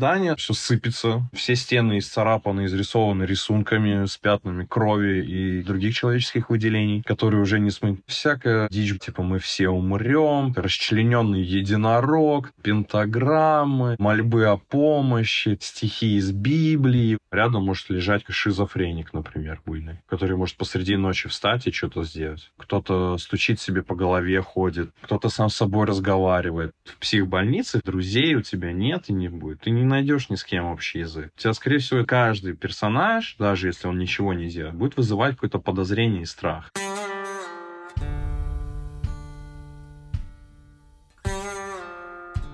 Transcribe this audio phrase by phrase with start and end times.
[0.00, 7.02] здание, все сыпется, все стены исцарапаны, изрисованы рисунками с пятнами крови и других человеческих выделений,
[7.02, 8.00] которые уже не смыть.
[8.06, 17.18] Всякая дичь, типа мы все умрем, расчлененный единорог, пентаграммы, мольбы о помощи, стихи из Библии.
[17.30, 22.50] Рядом может лежать шизофреник, например, буйный, который может посреди ночи встать и что-то сделать.
[22.56, 26.72] Кто-то стучит себе по голове, ходит, кто-то сам с собой разговаривает.
[26.84, 29.60] В психбольнице друзей у тебя нет и не будет.
[29.60, 31.32] Ты не найдешь ни с кем общий язык.
[31.36, 35.58] У тебя, скорее всего, каждый персонаж, даже если он ничего не делает, будет вызывать какое-то
[35.58, 36.70] подозрение и страх.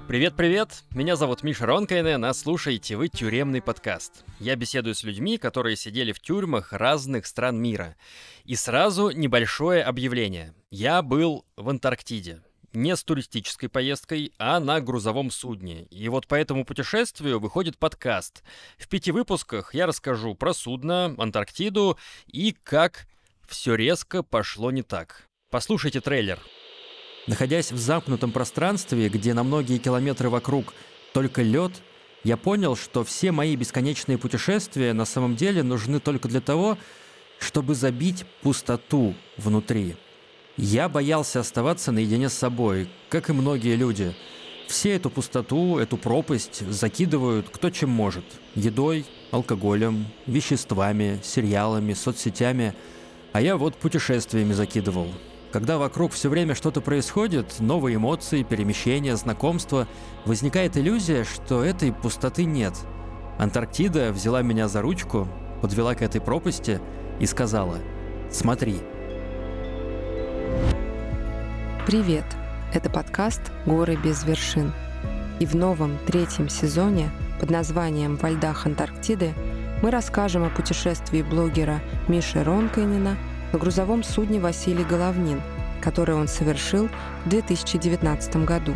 [0.08, 0.84] Привет-привет!
[0.94, 4.24] Меня зовут Миша Ронкайнен, а слушаете вы «Тюремный подкаст».
[4.38, 7.96] Я беседую с людьми, которые сидели в тюрьмах разных стран мира.
[8.44, 10.54] И сразу небольшое объявление.
[10.70, 12.40] Я был в Антарктиде.
[12.76, 15.84] Не с туристической поездкой, а на грузовом судне.
[15.84, 18.42] И вот по этому путешествию выходит подкаст.
[18.76, 23.06] В пяти выпусках я расскажу про судно, Антарктиду и как
[23.48, 25.26] все резко пошло не так.
[25.50, 26.38] Послушайте трейлер.
[27.26, 30.74] Находясь в замкнутом пространстве, где на многие километры вокруг
[31.14, 31.72] только лед,
[32.24, 36.76] я понял, что все мои бесконечные путешествия на самом деле нужны только для того,
[37.38, 39.96] чтобы забить пустоту внутри.
[40.56, 44.14] Я боялся оставаться наедине с собой, как и многие люди.
[44.68, 48.24] Все эту пустоту, эту пропасть закидывают кто чем может.
[48.54, 52.74] Едой, алкоголем, веществами, сериалами, соцсетями.
[53.34, 55.08] А я вот путешествиями закидывал.
[55.52, 59.86] Когда вокруг все время что-то происходит, новые эмоции, перемещения, знакомства,
[60.24, 62.74] возникает иллюзия, что этой пустоты нет.
[63.38, 65.28] Антарктида взяла меня за ручку,
[65.60, 66.80] подвела к этой пропасти
[67.20, 67.78] и сказала
[68.30, 68.80] «Смотри».
[71.86, 72.24] Привет!
[72.74, 74.72] Это подкаст «Горы без вершин».
[75.38, 79.32] И в новом третьем сезоне под названием «Во льдах Антарктиды»
[79.82, 83.16] мы расскажем о путешествии блогера Миши Ронкайнена–
[83.52, 85.40] на грузовом судне Василий Головнин,
[85.80, 86.88] которое он совершил
[87.24, 88.74] в 2019 году.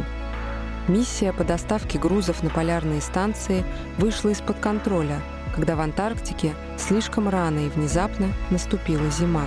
[0.88, 3.64] Миссия по доставке грузов на полярные станции
[3.98, 5.20] вышла из-под контроля,
[5.54, 9.44] когда в Антарктике слишком рано и внезапно наступила зима.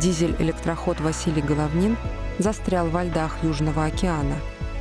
[0.00, 1.96] Дизель-электроход Василий Головнин
[2.38, 4.36] застрял во льдах Южного океана,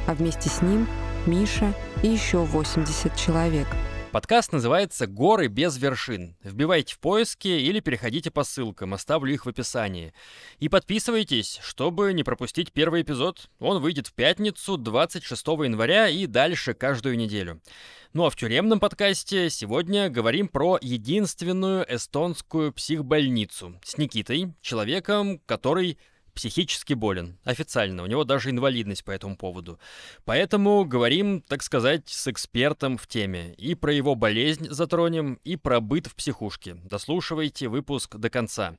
[0.08, 0.88] а вместе с ним
[1.26, 1.74] Миша
[2.04, 3.68] и еще 80 человек–
[4.12, 6.36] Подкаст называется «Горы без вершин».
[6.44, 10.14] Вбивайте в поиски или переходите по ссылкам, оставлю их в описании.
[10.60, 13.50] И подписывайтесь, чтобы не пропустить первый эпизод.
[13.60, 17.62] Он выйдет в пятницу, 26 января и дальше каждую неделю.
[18.12, 25.98] Ну а в тюремном подкасте сегодня говорим про единственную эстонскую психбольницу с Никитой, человеком, который
[26.34, 27.38] психически болен.
[27.44, 28.04] Официально.
[28.04, 29.80] У него даже инвалидность по этому поводу.
[30.26, 33.54] Поэтому говорим, так сказать, с экспертом в теме.
[33.58, 36.76] И про его болезнь затронем, и про быт в психушке.
[36.84, 38.76] Дослушивайте выпуск до конца.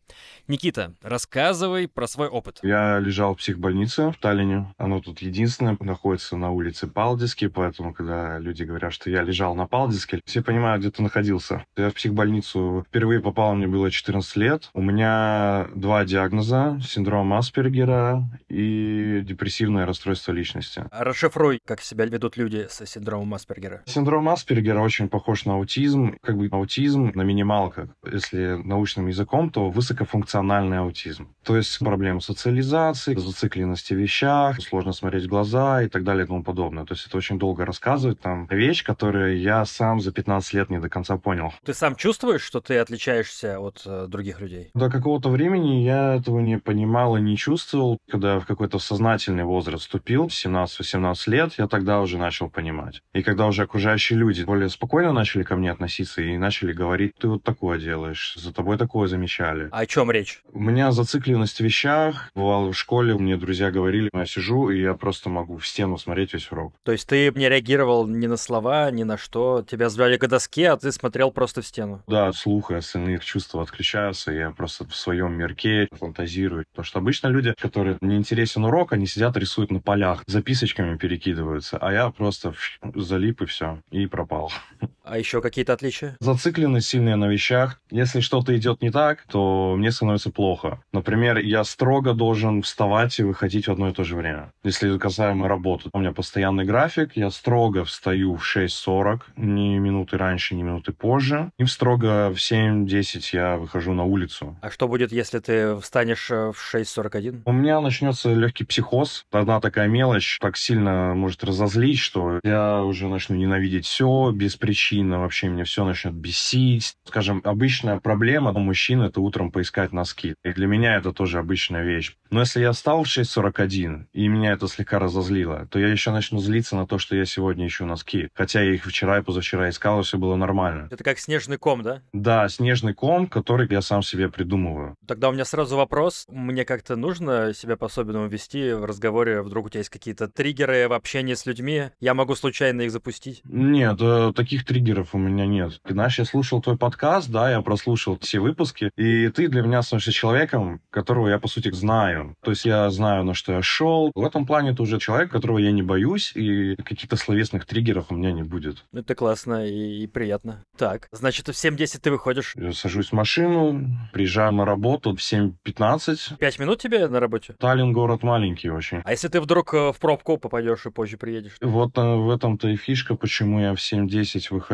[0.48, 2.60] Никита, рассказывай про свой опыт.
[2.62, 4.74] Я лежал в психбольнице в Таллине.
[4.78, 9.66] Оно тут единственное находится на улице Палдиски, поэтому, когда люди говорят, что я лежал на
[9.66, 11.64] Палдиске, все понимают, где ты находился.
[11.76, 14.70] Я в психбольницу впервые попал, мне было 14 лет.
[14.74, 16.80] У меня два диагноза.
[16.86, 20.84] Синдром Аспергера и депрессивное расстройство личности.
[20.92, 23.82] Расшифруй, как себя ведут люди с синдромом Аспергера.
[23.86, 26.16] Синдром Аспергера очень похож на аутизм.
[26.22, 27.88] Как бы аутизм на минималках.
[28.10, 31.34] Если научным языком, то высокофункциональный аутизм.
[31.42, 36.26] То есть проблемы социализации, зацикленности в вещах, сложно смотреть в глаза и так далее и
[36.26, 36.84] тому подобное.
[36.84, 38.20] То есть это очень долго рассказывать.
[38.20, 41.52] Там вещь, которую я сам за 15 лет не до конца понял.
[41.64, 44.70] Ты сам чувствуешь, что ты отличаешься от э, других людей?
[44.74, 47.98] До какого-то времени я этого не понимал и не не чувствовал.
[48.10, 53.00] Когда в какой-то сознательный возраст вступил, 17-18 лет, я тогда уже начал понимать.
[53.14, 57.28] И когда уже окружающие люди более спокойно начали ко мне относиться и начали говорить, ты
[57.28, 59.68] вот такое делаешь, за тобой такое замечали.
[59.72, 60.42] О чем речь?
[60.52, 62.30] У меня зацикленность в вещах.
[62.34, 66.34] Бывало в школе, мне друзья говорили, я сижу, и я просто могу в стену смотреть
[66.34, 66.74] весь урок.
[66.84, 69.64] То есть ты не реагировал ни на слова, ни на что?
[69.68, 72.02] Тебя звали к доске, а ты смотрел просто в стену?
[72.06, 74.32] Да, слух и остальных чувств отключаются.
[74.32, 76.64] Я просто в своем мирке фантазирую.
[76.72, 80.96] Потому что обычно Обычно люди, которые не интересен урок, они сидят, рисуют на полях, записочками
[80.96, 82.52] перекидываются, а я просто
[82.82, 84.50] залип и все, и пропал.
[85.04, 86.16] А еще какие-то отличия?
[86.20, 87.80] Зацикленность сильная на вещах.
[87.90, 90.80] Если что-то идет не так, то мне становится плохо.
[90.92, 94.52] Например, я строго должен вставать и выходить в одно и то же время.
[94.62, 100.54] Если касаемо работы, у меня постоянный график, я строго встаю в 6.40, ни минуты раньше,
[100.54, 101.50] ни минуты позже.
[101.58, 104.56] И строго в 7.10 я выхожу на улицу.
[104.62, 107.42] А что будет, если ты встанешь э, в 6.41?
[107.44, 109.24] У меня начнется легкий психоз.
[109.32, 114.56] Одна такая мелочь так сильно может разозлить, что я уже начну ненавидеть все без
[114.92, 115.18] причины.
[115.18, 116.96] Вообще меня все начнет бесить.
[117.04, 120.34] Скажем, обычная проблема у мужчин— это утром поискать носки.
[120.44, 122.16] И для меня это тоже обычная вещь.
[122.30, 126.38] Но если я встал в 6.41, и меня это слегка разозлило, то я еще начну
[126.40, 128.28] злиться на то, что я сегодня ищу носки.
[128.34, 130.88] Хотя я их вчера и позавчера искал, и все было нормально.
[130.90, 132.02] Это как снежный ком, да?
[132.12, 134.96] Да, снежный ком, который я сам себе придумываю.
[135.06, 136.26] Тогда у меня сразу вопрос.
[136.28, 139.42] Мне как-то нужно себя по-особенному вести в разговоре?
[139.42, 141.90] Вдруг у тебя есть какие-то триггеры в общении с людьми?
[142.00, 143.40] Я могу случайно их запустить?
[143.44, 144.81] Нет, э, таких триггеров
[145.12, 145.80] у меня нет.
[145.88, 150.12] Иначе я слушал твой подкаст, да, я прослушал все выпуски, и ты для меня становишься
[150.12, 152.34] человеком, которого я, по сути, знаю.
[152.42, 154.10] То есть я знаю, на что я шел.
[154.14, 158.14] В этом плане ты уже человек, которого я не боюсь, и каких-то словесных триггеров у
[158.14, 158.84] меня не будет.
[158.92, 160.64] Это классно и, и приятно.
[160.76, 162.54] Так, значит, в 7.10 ты выходишь.
[162.56, 166.36] Я сажусь в машину, приезжаю на работу в 7.15.
[166.38, 167.54] Пять минут тебе на работе?
[167.58, 169.00] Таллин город маленький очень.
[169.04, 171.56] А если ты вдруг э, в пробку попадешь и позже приедешь?
[171.60, 174.71] Вот э, в этом-то и фишка, почему я в 7.10 выхожу.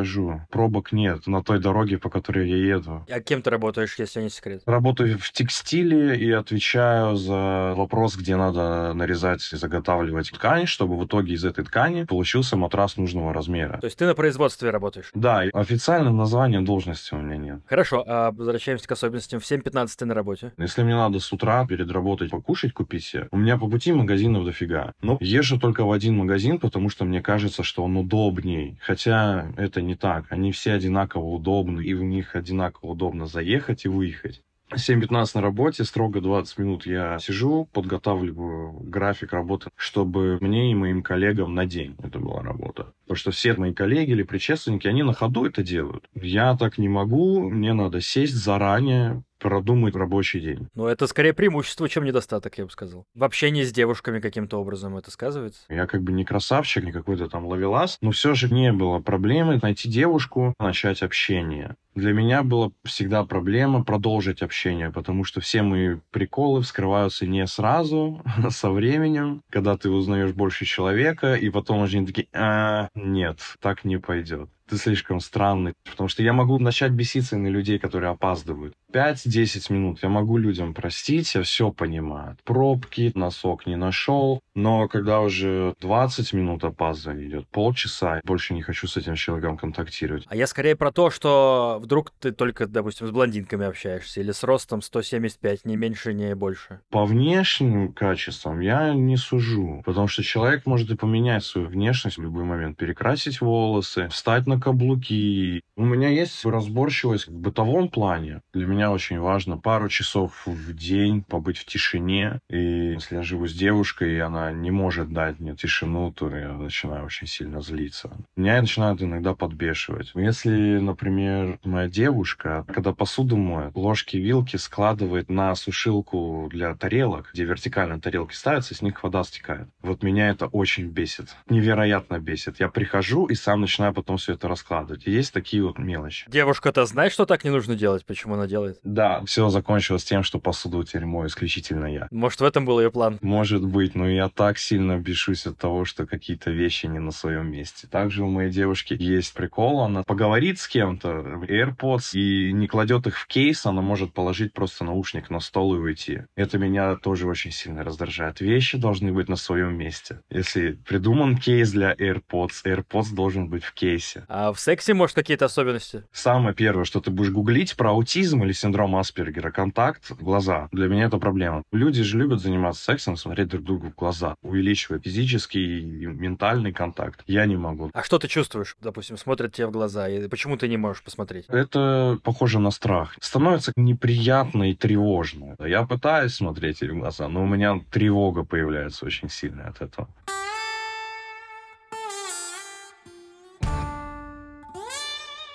[0.50, 3.06] Пробок нет на той дороге, по которой я еду.
[3.10, 4.62] А кем ты работаешь, если не секрет?
[4.66, 11.04] Работаю в текстиле и отвечаю за вопрос, где надо нарезать и заготавливать ткань, чтобы в
[11.04, 13.78] итоге из этой ткани получился матрас нужного размера.
[13.78, 15.10] То есть ты на производстве работаешь?
[15.14, 17.60] Да, и официального названия должности у меня нет.
[17.66, 19.40] Хорошо, а возвращаемся к особенностям.
[19.40, 20.52] В 7.15 ты на работе.
[20.58, 24.44] Если мне надо с утра перед работой покушать купить себе, у меня по пути магазинов
[24.44, 24.92] дофига.
[25.02, 28.78] Но езжу только в один магазин, потому что мне кажется, что он удобней.
[28.80, 30.26] Хотя это не так.
[30.30, 34.42] Они все одинаково удобны, и в них одинаково удобно заехать и выехать.
[34.74, 41.02] 7.15 на работе, строго 20 минут я сижу, подготавливаю график работы, чтобы мне и моим
[41.02, 42.92] коллегам на день это была работа.
[43.04, 46.04] Потому что все мои коллеги или предшественники, они на ходу это делают.
[46.14, 50.68] Я так не могу, мне надо сесть заранее, продумать рабочий день.
[50.74, 53.04] Но это скорее преимущество, чем недостаток, я бы сказал.
[53.14, 55.62] В общении с девушками каким-то образом это сказывается?
[55.68, 59.58] Я как бы не красавчик, не какой-то там ловелас, но все же не было проблемы
[59.62, 61.76] найти девушку, начать общение.
[61.94, 68.22] Для меня была всегда проблема продолжить общение, потому что все мои приколы вскрываются не сразу,
[68.24, 73.84] а со временем, когда ты узнаешь больше человека, и потом уже такие, а, нет, так
[73.84, 75.74] не пойдет ты слишком странный.
[75.90, 78.74] Потому что я могу начать беситься на людей, которые опаздывают.
[78.92, 82.36] 5-10 минут я могу людям простить, я все понимаю.
[82.44, 84.40] Пробки, носок не нашел.
[84.54, 90.24] Но когда уже 20 минут опаздывания идет, полчаса, больше не хочу с этим человеком контактировать.
[90.28, 94.42] А я скорее про то, что вдруг ты только, допустим, с блондинками общаешься или с
[94.42, 96.80] ростом 175, не меньше, не больше.
[96.90, 102.22] По внешним качествам я не сужу, потому что человек может и поменять свою внешность в
[102.22, 105.62] любой момент, перекрасить волосы, встать на каблуки.
[105.76, 108.42] У меня есть разборчивость в бытовом плане.
[108.52, 112.40] Для меня очень важно пару часов в день побыть в тишине.
[112.50, 116.52] И если я живу с девушкой, и она не может дать мне тишину, то я
[116.52, 118.10] начинаю очень сильно злиться.
[118.36, 120.12] Меня начинает иногда подбешивать.
[120.14, 127.30] Если, например, моя девушка, когда посуду моет, ложки и вилки складывает на сушилку для тарелок,
[127.32, 129.68] где вертикально тарелки ставятся, с них вода стекает.
[129.82, 131.36] Вот меня это очень бесит.
[131.48, 132.60] Невероятно бесит.
[132.60, 135.06] Я прихожу и сам начинаю потом все это раскладывать.
[135.06, 136.26] И есть такие вот мелочи.
[136.28, 138.78] Девушка-то знает, что так не нужно делать, почему она делает?
[138.82, 142.08] Да, все закончилось тем, что посуду теперь мою исключительно я.
[142.10, 143.18] Может, в этом был ее план?
[143.20, 147.50] Может быть, но я так сильно бешусь от того, что какие-то вещи не на своем
[147.50, 147.86] месте.
[147.86, 151.08] Также у моей девушки есть прикол, она поговорит с кем-то
[151.48, 155.78] AirPods и не кладет их в кейс, она может положить просто наушник на стол и
[155.78, 156.22] уйти.
[156.36, 158.40] Это меня тоже очень сильно раздражает.
[158.40, 160.20] Вещи должны быть на своем месте.
[160.30, 164.24] Если придуман кейс для AirPods, AirPods должен быть в кейсе.
[164.28, 166.04] А в сексе, может, какие-то особенности?
[166.12, 170.68] Самое первое, что ты будешь гуглить про аутизм или синдром Аспергера, контакт, глаза.
[170.72, 171.62] Для меня это проблема.
[171.72, 177.22] Люди же любят заниматься сексом, смотреть друг другу в глаза, увеличивая физический и ментальный контакт.
[177.26, 177.90] Я не могу.
[177.92, 178.76] А что ты чувствуешь?
[178.80, 181.46] Допустим, смотрят тебе в глаза, и почему ты не можешь посмотреть?
[181.48, 183.16] Это похоже на страх.
[183.20, 185.56] Становится неприятно и тревожно.
[185.58, 190.08] Я пытаюсь смотреть ей в глаза, но у меня тревога появляется очень сильно от этого.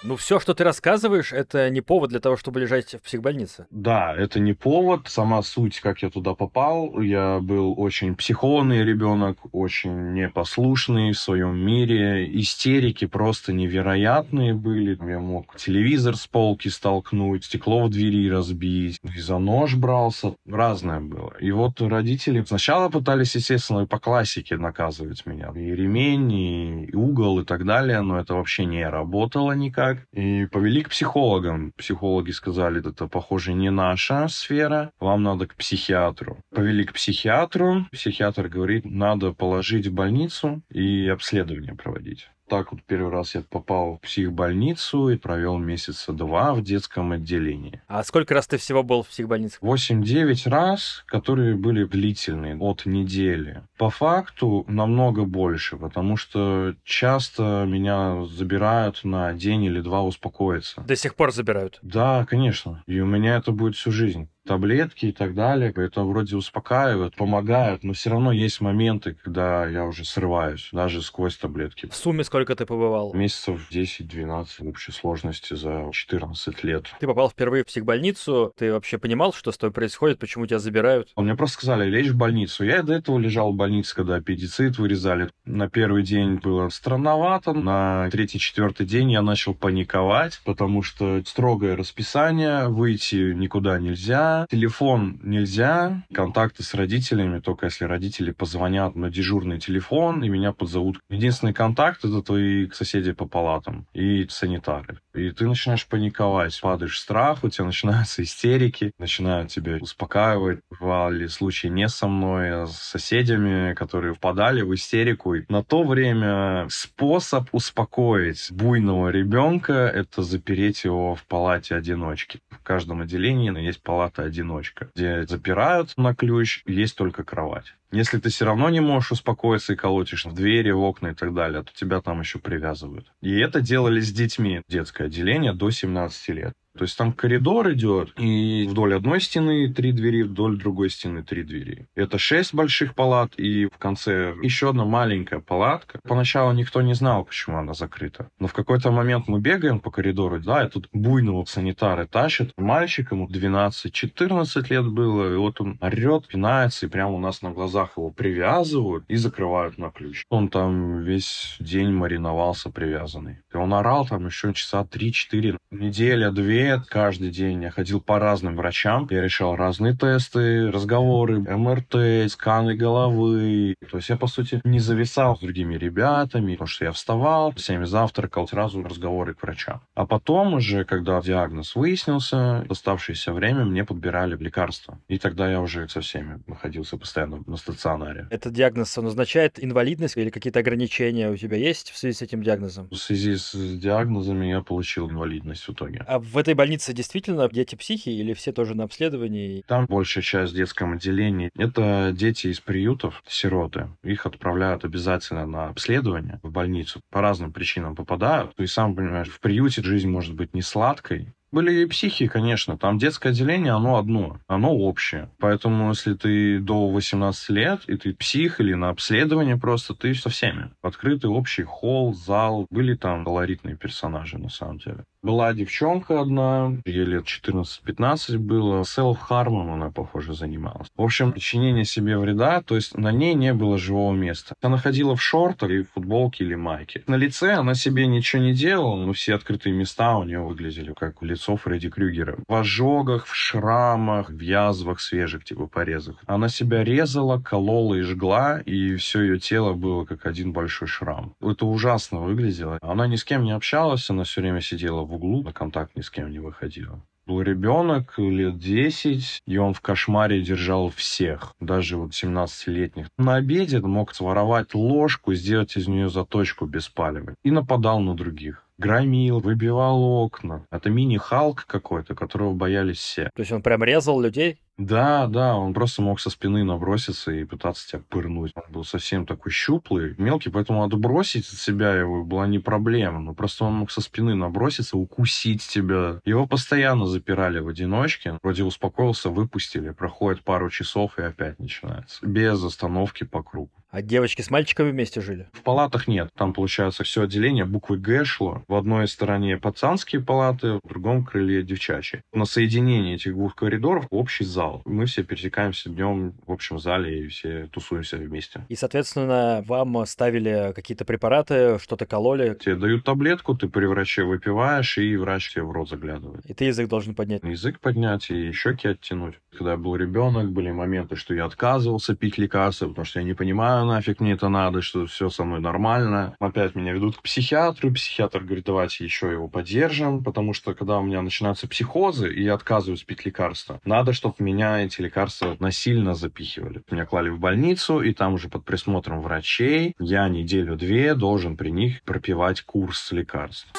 [0.06, 3.68] Ну, все, что ты рассказываешь, это не повод для того, чтобы лежать в психбольнице.
[3.72, 5.08] Да, это не повод.
[5.08, 7.00] Сама суть, как я туда попал.
[7.00, 12.30] Я был очень психованный ребенок, очень непослушный в своем мире.
[12.38, 14.98] Истерики просто невероятные были.
[15.10, 20.36] Я мог телевизор с полки столкнуть, стекло в двери разбить, и за нож брался.
[20.46, 21.34] Разное было.
[21.40, 25.54] И вот родители сначала пытались, естественно, по классике наказывать меня.
[25.56, 28.02] И ремень, и угол, и так далее.
[28.02, 30.08] Но это вообще не работало никак так.
[30.14, 31.72] И повели к психологам.
[31.78, 36.40] Психологи сказали, это, похоже, не наша сфера, вам надо к психиатру.
[36.50, 37.86] Повели к психиатру.
[37.92, 43.96] Психиатр говорит, надо положить в больницу и обследование проводить так вот первый раз я попал
[43.96, 47.82] в психбольницу и провел месяца два в детском отделении.
[47.88, 49.58] А сколько раз ты всего был в психбольнице?
[49.60, 53.64] 8-9 раз, которые были длительные, от недели.
[53.80, 60.82] По факту намного больше, потому что часто меня забирают на день или два успокоиться.
[60.82, 61.80] До сих пор забирают?
[61.82, 62.84] Да, конечно.
[62.86, 65.74] И у меня это будет всю жизнь таблетки и так далее.
[65.76, 71.38] Это вроде успокаивает, помогает, но все равно есть моменты, когда я уже срываюсь, даже сквозь
[71.38, 71.88] таблетки.
[71.88, 73.14] В сумме сколько ты побывал?
[73.14, 76.86] Месяцев 10-12 в общей сложности за 14 лет.
[77.00, 81.10] Ты попал впервые в психбольницу, ты вообще понимал, что с тобой происходит, почему тебя забирают?
[81.16, 82.64] Мне просто сказали, лечь в больницу.
[82.64, 85.30] Я до этого лежал в больнице, когда аппендицит вырезали.
[85.46, 92.68] На первый день было странновато, на третий-четвертый день я начал паниковать, потому что строгое расписание,
[92.68, 100.24] выйти никуда нельзя, телефон нельзя, контакты с родителями, только если родители позвонят на дежурный телефон
[100.24, 101.00] и меня подзовут.
[101.10, 105.00] Единственный контакт— это твои соседи по палатам и санитары.
[105.14, 110.62] И ты начинаешь паниковать, падаешь в страх, у тебя начинаются истерики, начинают тебя успокаивать.
[110.70, 115.36] Бывали случаи не со мной, а с соседями, которые впадали в истерику.
[115.36, 122.40] И на то время способ успокоить буйного ребенка— это запереть его в палате одиночки.
[122.50, 127.76] В каждом отделении есть палата одиночка, где запирают на ключ, есть только кровать.
[127.94, 131.32] Если ты все равно не можешь успокоиться и колотишь в двери, в окна и так
[131.36, 133.06] далее, то тебя там еще привязывают.
[133.22, 134.64] И это делали с детьми.
[134.68, 136.54] Детское отделение до 17 лет.
[136.78, 141.44] То есть там коридор идет, и вдоль одной стены три двери, вдоль другой стены три
[141.44, 141.88] двери.
[141.96, 146.00] Это шесть больших палат, и в конце еще одна маленькая палатка.
[146.04, 148.30] Поначалу никто не знал, почему она закрыта.
[148.40, 152.52] Но в какой-то момент мы бегаем по коридору, да, и тут буйного санитары тащат.
[152.58, 157.52] Мальчик, ему 12-14 лет было, и вот он орет, пинается, и прямо у нас на
[157.52, 160.24] глазах его привязывают и закрывают на ключ.
[160.30, 163.38] Он там весь день мариновался привязанный.
[163.54, 168.20] И он орал там еще часа 3-4, неделя, две, лет, каждый день я ходил по
[168.20, 173.76] разным врачам, я решал разные тесты, разговоры, МРТ, сканы головы.
[173.92, 177.86] То есть я, по сути, не зависал с другими ребятами, потому что я вставал, всеми
[177.86, 179.82] завтракал, сразу разговоры к врачам.
[179.96, 185.00] А потом уже, когда диагноз выяснился, оставшееся время мне подбирали лекарства.
[185.10, 188.28] И тогда я уже со всеми находился постоянно на стационаре.
[188.30, 192.42] Этот диагноз, он означает инвалидность или какие-то ограничения у тебя есть в связи с этим
[192.42, 192.88] диагнозом?
[192.90, 196.04] В связи с диагнозами я получил инвалидность в итоге.
[196.08, 199.64] А в этой этой больнице действительно дети-психи или все тоже на обследовании?
[199.68, 201.50] Там большая часть в детском отделении.
[201.58, 203.90] Это дети из приютов, сироты.
[204.04, 207.02] Их отправляют обязательно на обследование в больницу.
[207.10, 208.56] По разным причинам попадают.
[208.56, 212.78] Ты сам понимаешь, в приюте жизнь может быть не сладкой, были и психи, конечно.
[212.78, 215.30] Там детское отделение, оно одно, оно общее.
[215.40, 220.30] Поэтому, если ты до 18 лет, и ты псих или на обследование просто, ты со
[220.30, 220.72] всеми.
[220.82, 222.66] Открытый общий холл, зал.
[222.70, 225.06] Были там колоритные персонажи, на самом деле.
[225.22, 230.90] Была девчонка одна, ей лет 14-15 было, селф-хармом она, похоже, занималась.
[230.98, 234.54] В общем, причинение себе вреда, то есть на ней не было живого места.
[234.62, 237.04] Она ходила в шортах и в футболке или майке.
[237.08, 241.22] На лице она себе ничего не делала, но все открытые места у нее выглядели как
[241.22, 242.38] лицо Фредди Крюгера.
[242.48, 246.16] В ожогах, в шрамах, в язвах свежих, типа порезах.
[246.26, 251.36] Она себя резала, колола и жгла, и все ее тело было как один большой шрам.
[251.42, 252.80] Это ужасно выглядело.
[252.82, 256.02] Она ни с кем не общалась, она все время сидела в углу, на контакт ни
[256.02, 257.02] с кем не выходила.
[257.26, 263.08] Был ребенок лет 10, и он в кошмаре держал всех, даже вот 17-летних.
[263.18, 268.64] На обеде мог своровать ложку, сделать из нее заточку без палева и нападал на других
[268.78, 270.66] громил, выбивал окна.
[270.72, 273.30] Это мини-Халк какой-то, которого боялись все.
[273.36, 274.60] То есть он прям резал людей?
[274.78, 278.52] Да, да, он просто мог со спины наброситься и пытаться тебя пырнуть.
[278.56, 283.20] Он был совсем такой щуплый, мелкий, поэтому отбросить от себя его была не проблема.
[283.20, 286.20] Но просто он мог со спины наброситься, укусить тебя.
[286.26, 288.40] Его постоянно запирали в одиночке.
[288.42, 289.92] Вроде успокоился, выпустили.
[289.92, 292.26] Проходит пару часов и опять начинается.
[292.26, 293.83] Без остановки по кругу.
[293.94, 295.48] А девочки с мальчиками вместе жили?
[295.54, 296.32] В палатах нет.
[296.36, 298.64] Там, получается, все отделение буквы Г шло.
[298.68, 302.22] В одной стороне пацанские палаты, в другом крыле девчачьи.
[302.34, 304.82] На соединении этих двух коридоров общий зал.
[304.86, 308.66] Мы все пересекаемся днем в общем зале и все тусуемся вместе.
[308.68, 312.58] И, соответственно, вам ставили какие-то препараты, что-то кололи?
[312.60, 316.44] Тебе дают таблетку, ты при враче выпиваешь, и врач тебе в рот заглядывает.
[316.48, 317.44] И ты язык должен поднять?
[317.44, 319.36] Язык поднять и щеки оттянуть.
[319.56, 323.36] Когда я был ребенок, были моменты, что я отказывался пить лекарства, потому что я не
[323.36, 326.36] понимаю, нафиг мне это надо, что все со мной нормально.
[326.40, 331.04] Опять меня ведут к психиатру, психиатр говорит, давайте еще его поддержим, потому что когда у
[331.04, 336.82] меня начинаются психозы, и я отказываюсь пить лекарства, надо, чтобы меня эти лекарства насильно запихивали.
[336.90, 342.02] Меня клали в больницу, и там уже под присмотром врачей я неделю-две должен при них
[342.04, 343.72] пропивать курс лекарств.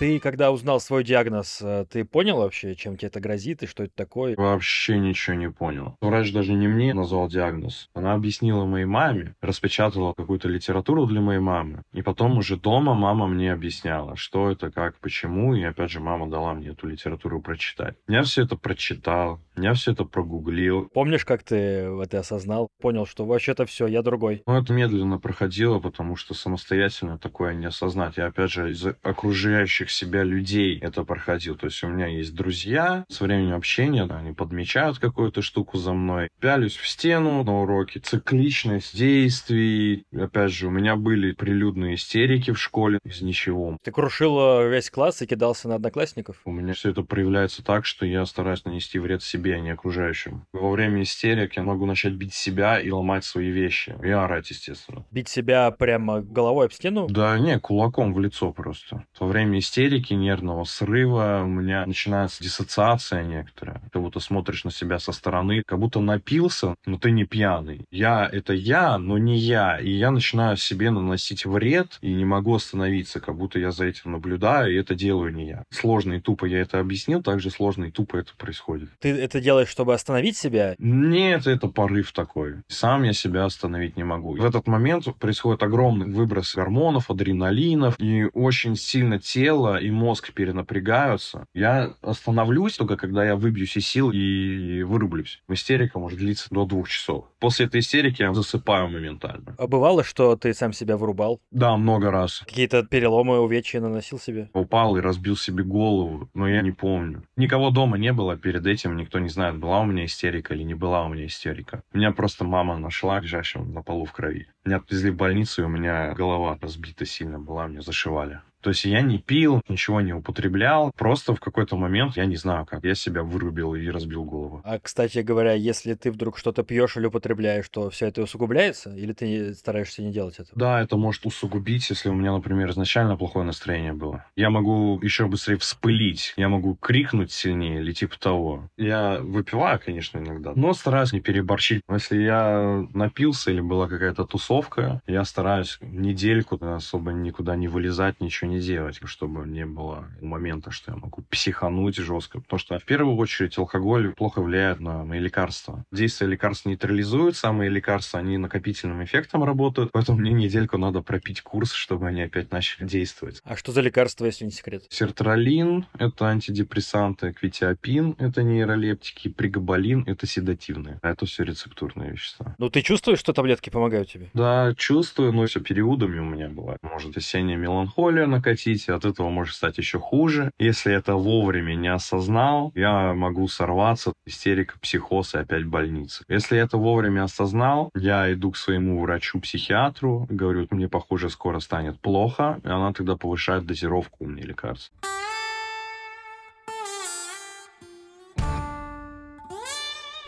[0.00, 3.82] Ты, когда узнал свой диагноз, э, ты понял вообще, чем тебе это грозит и что
[3.82, 4.34] это такое?
[4.34, 5.98] Вообще ничего не понял.
[6.00, 7.90] Врач даже не мне назвал диагноз.
[7.92, 11.82] Она объяснила моей маме, распечатала какую-то литературу для моей мамы.
[11.92, 15.54] И потом уже дома мама мне объясняла, что это, как, почему.
[15.54, 17.96] И опять же мама дала мне эту литературу прочитать.
[18.08, 20.88] Я все это прочитал, я все это прогуглил.
[20.94, 22.68] Помнишь, как ты это осознал?
[22.80, 24.42] Понял, что вообще-то все, я другой.
[24.46, 28.16] Ну, это медленно проходило, потому что самостоятельно такое не осознать.
[28.16, 31.56] Я, опять же, из окружающих себя людей это проходил.
[31.56, 36.28] То есть у меня есть друзья, с временем общения, они подмечают какую-то штуку за мной.
[36.40, 40.04] Пялюсь в стену на уроке, цикличность действий.
[40.14, 43.76] Опять же, у меня были прилюдные истерики в школе из ничего.
[43.82, 46.40] Ты крушил э, весь класс и кидался на одноклассников?
[46.44, 50.46] У меня все это проявляется так, что я стараюсь нанести вред себе, а не окружающим.
[50.52, 53.96] Во время истерик я могу начать бить себя и ломать свои вещи.
[54.02, 55.04] И орать, естественно.
[55.10, 57.06] Бить себя прямо головой об стену?
[57.08, 59.04] Да не, кулаком в лицо просто.
[59.18, 63.80] Во время истерики истерики, нервного срыва, у меня начинается диссоциация некоторая.
[63.92, 67.86] Ты будто смотришь на себя со стороны, как будто напился, но ты не пьяный.
[67.90, 69.78] Я— это я, но не я.
[69.78, 74.12] И я начинаю себе наносить вред и не могу остановиться, как будто я за этим
[74.12, 75.64] наблюдаю, и это делаю не я.
[75.70, 78.90] Сложно и тупо я это объяснил, также сложно и тупо это происходит.
[78.98, 80.74] Ты это делаешь, чтобы остановить себя?
[80.78, 82.56] Нет, это порыв такой.
[82.68, 84.36] Сам я себя остановить не могу.
[84.36, 91.46] В этот момент происходит огромный выброс гормонов, адреналинов, и очень сильно тело и мозг перенапрягаются.
[91.54, 95.42] Я остановлюсь только когда я выбьюсь из сил и вырублюсь.
[95.48, 97.26] Истерика может длиться до двух часов.
[97.38, 99.54] После этой истерики я засыпаю моментально.
[99.58, 101.40] А бывало, что ты сам себя вырубал?
[101.50, 102.42] Да, много раз.
[102.46, 104.50] Какие-то переломы, увечья наносил себе?
[104.52, 107.24] Упал и разбил себе голову, но я не помню.
[107.36, 110.74] Никого дома не было перед этим, никто не знает, была у меня истерика или не
[110.74, 111.82] была у меня истерика.
[111.92, 114.48] Меня просто мама нашла лежащим на полу в крови.
[114.64, 118.40] Меня отвезли в больницу, и у меня голова разбита сильно была, мне зашивали.
[118.60, 120.92] То есть я не пил, ничего не употреблял.
[120.96, 124.60] Просто в какой-то момент, я не знаю как, я себя вырубил и разбил голову.
[124.64, 128.94] А, кстати говоря, если ты вдруг что-то пьешь или употребляешь, то все это усугубляется?
[128.94, 130.50] Или ты стараешься не делать это?
[130.54, 134.24] Да, это может усугубить, если у меня, например, изначально плохое настроение было.
[134.36, 138.68] Я могу еще быстрее вспылить, я могу крикнуть сильнее или типа того.
[138.76, 141.82] Я выпиваю, конечно, иногда, но стараюсь не переборщить.
[141.90, 148.49] Если я напился или была какая-то тусовка, я стараюсь недельку особо никуда не вылезать, ничего
[148.50, 152.40] не делать, чтобы не было момента, что я могу психануть жестко.
[152.40, 155.84] Потому что в первую очередь алкоголь плохо влияет на мои лекарства.
[155.92, 161.72] Действие лекарств нейтрализует, самые лекарства, они накопительным эффектом работают, поэтому мне недельку надо пропить курс,
[161.72, 163.40] чтобы они опять начали действовать.
[163.44, 164.84] А что за лекарства, если не секрет?
[164.90, 170.98] Сертралин— это антидепрессанты, квитиапин— это нейролептики, пригабалин— это седативные.
[171.02, 172.54] А это все рецептурные вещества.
[172.58, 174.30] Ну, ты чувствуешь, что таблетки помогают тебе?
[174.34, 176.78] Да, чувствую, но все периодами у меня бывает.
[176.82, 180.50] Может, осенняя меланхолия накатить, от этого может стать еще хуже.
[180.58, 186.24] Если это вовремя не осознал, я могу сорваться, истерика, психоз и опять больница.
[186.28, 192.60] Если это вовремя осознал, я иду к своему врачу-психиатру, говорю, мне, похоже, скоро станет плохо,
[192.64, 194.92] и она тогда повышает дозировку мне лекарств.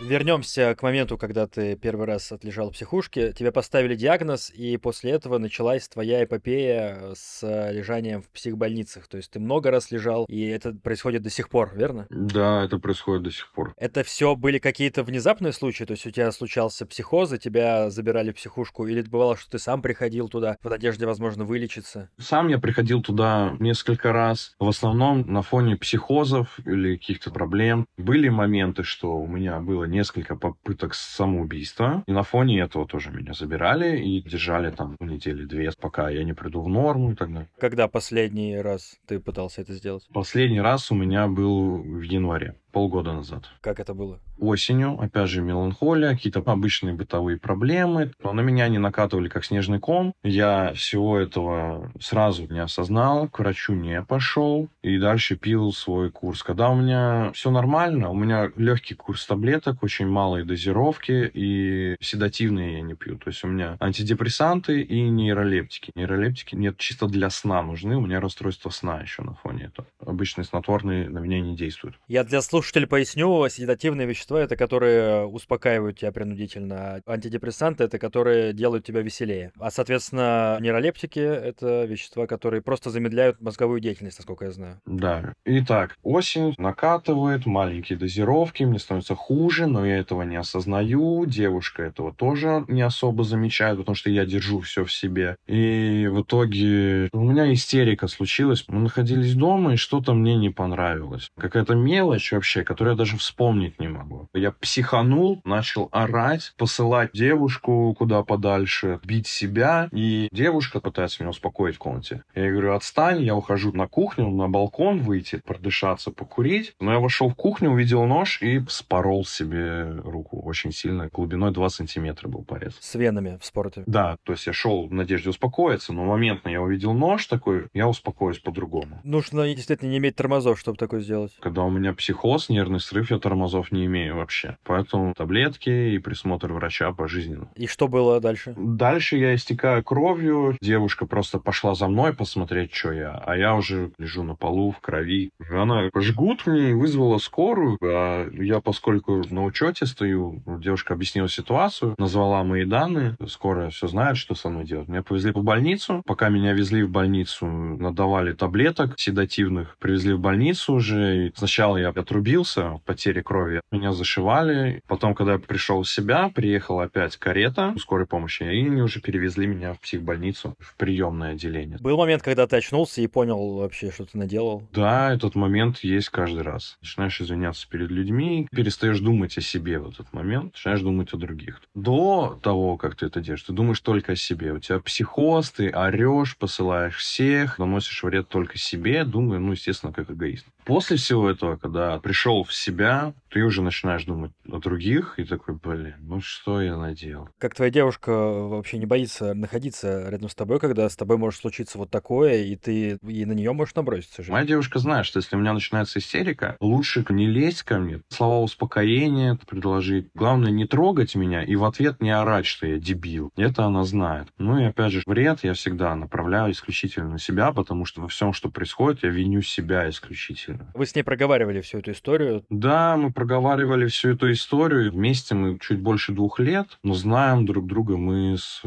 [0.05, 3.33] Вернемся к моменту, когда ты первый раз отлежал в психушке.
[3.33, 9.07] Тебе поставили диагноз, и после этого началась твоя эпопея с лежанием в психбольницах.
[9.07, 12.07] То есть ты много раз лежал, и это происходит до сих пор, верно?
[12.11, 13.75] Да, это происходит до сих пор.
[13.79, 15.85] Это все были какие-то внезапные случаи?
[15.85, 18.87] То есть у тебя случался психоз, и тебя забирали в психушку?
[18.87, 22.11] Или бывало, что ты сам приходил туда в надежде, возможно, вылечиться?
[22.19, 24.57] Сам я приходил туда несколько раз.
[24.59, 27.87] В основном на фоне психозов или каких-то проблем.
[27.97, 32.03] Были моменты, что у меня было несколько попыток самоубийства.
[32.07, 36.33] И на фоне этого тоже меня забирали и держали там недели две, пока я не
[36.33, 37.49] приду в норму и так далее.
[37.59, 40.09] Когда последний раз ты пытался это сделать?
[40.13, 42.57] Последний раз у меня был в январе.
[42.73, 43.45] Полгода назад.
[43.61, 44.19] Как это было?
[44.39, 48.13] Осенью, опять же, меланхолия, какие-то обычные бытовые проблемы.
[48.23, 50.15] Но на меня не накатывали как снежный ком.
[50.25, 56.43] Я всего этого сразу не осознал, к врачу не пошел и дальше пил свой курс.
[56.43, 62.75] Когда у меня все нормально, у меня легкий курс таблеток, очень малые дозировки и седативные
[62.75, 63.19] я не пью.
[63.19, 65.93] То есть у меня антидепрессанты и нейролептики.
[65.95, 67.97] Нейролептики нет чисто для сна нужны.
[67.97, 69.87] У меня расстройство сна еще на фоне этого.
[70.05, 71.97] Обычные снотворные на меня не действуют.
[72.09, 73.49] Я для слушателей поясню.
[73.49, 77.01] Седативные вещества— это которые успокаивают тебя принудительно.
[77.07, 79.53] Антидепрессанты— это которые делают тебя веселее.
[79.59, 84.81] А, соответственно, нейролептики— это вещества, которые просто замедляют мозговую деятельность, насколько я знаю.
[84.87, 85.35] Да.
[85.45, 91.25] Итак, осень накатывает, маленькие дозировки, мне становится хуже, но я этого не осознаю.
[91.27, 95.37] Девушка этого тоже не особо замечает, потому что я держу все в себе.
[95.47, 98.65] И в итоге у меня истерика случилась.
[98.69, 101.31] Мы находились дома, и что-то мне не понравилось.
[101.39, 104.27] Какая-то мелочь вообще, которую я даже вспомнить не могу.
[104.33, 109.91] Я психанул, начал орать, посылать девушку куда подальше, бить себя.
[109.93, 112.23] И девушка пытается меня успокоить в комнате.
[112.35, 116.75] Я говорю, отстань, я ухожу на кухню, на балкон выйти, продышаться, покурить.
[116.81, 121.11] Но я вошел в кухню, увидел нож и спорол себе руку очень сильно.
[121.13, 122.79] Глубиной 2 сантиметра был порез.
[122.81, 123.83] С венами в спорте.
[123.87, 127.89] Да, то есть я шел в надежде успокоиться, но моментно я увидел нож такой, я
[127.89, 129.03] успокоюсь по-другому.
[129.05, 131.33] Нужно действительно не иметь тормозов, чтобы такое сделать.
[131.41, 134.57] Когда у меня психоз, нервный срыв, я тормозов не имею вообще.
[134.65, 137.49] Поэтому таблетки и присмотр врача пожизненно.
[137.57, 138.55] И что было дальше?
[138.57, 140.57] Дальше я истекаю кровью.
[140.61, 143.23] Девушка просто пошла за мной посмотреть, что я.
[143.25, 145.31] А я уже лежу на полу в крови.
[145.51, 147.79] Она жгут мне и вызвала скорую.
[147.83, 153.17] А я, поскольку на учете стою, девушка объяснила ситуацию, назвала мои данные.
[153.27, 154.89] Скорая все знает, что со мной делать.
[154.89, 156.03] Меня повезли в больницу.
[156.07, 159.72] Пока меня везли в больницу, надавали таблеток седативных.
[159.79, 161.27] Привезли в больницу уже.
[161.27, 163.61] И сначала я отрубился, потери крови.
[163.71, 164.83] Меня зашивали.
[164.87, 168.43] Потом, когда я пришел в себя, приехала опять карета скорой помощи.
[168.43, 171.79] И они уже перевезли меня в психбольницу, в приемное отделение.
[171.79, 174.63] Был момент, когда ты очнулся и понял вообще, что ты наделал?
[174.73, 176.79] Да, этот момент есть каждый раз.
[176.81, 181.61] Начинаешь извиняться перед людьми, перестаешь думать о себе в этот момент, начинаешь думать о других.
[181.75, 184.53] До того, как ты это делаешь, ты думаешь только о себе.
[184.53, 190.11] У тебя психоз, ты орешь, посылаешь всех, наносишь вред только себе, думаю, ну, естественно, как
[190.11, 190.45] эгоист.
[190.65, 195.55] После всего этого, когда пришел в себя, ты уже начинаешь думать о других и такой,
[195.55, 197.31] блин, ну что я наделал?
[197.39, 201.79] Как твоя девушка вообще не боится находиться рядом с тобой, когда с тобой может случиться
[201.79, 204.31] вот такое, и ты и на нее можешь наброситься же?
[204.31, 208.41] Моя девушка знает, что если у меня начинается истерика, лучше не лезть ко мне, слова
[208.41, 210.09] успокоения предложить.
[210.15, 213.33] Главное не трогать меня и в ответ не орать, что я дебил.
[213.37, 214.29] Это она знает.
[214.39, 218.33] Ну и опять же, вред я всегда направляю исключительно на себя, потому что во всем,
[218.33, 220.71] что происходит, я виню себя исключительно.
[220.75, 222.45] Вы с ней проговаривали всю эту историю?
[222.51, 224.91] Да, мы проговаривали всю эту историю.
[224.91, 228.63] Вместе мы чуть больше двух лет, но знаем друг друга мы с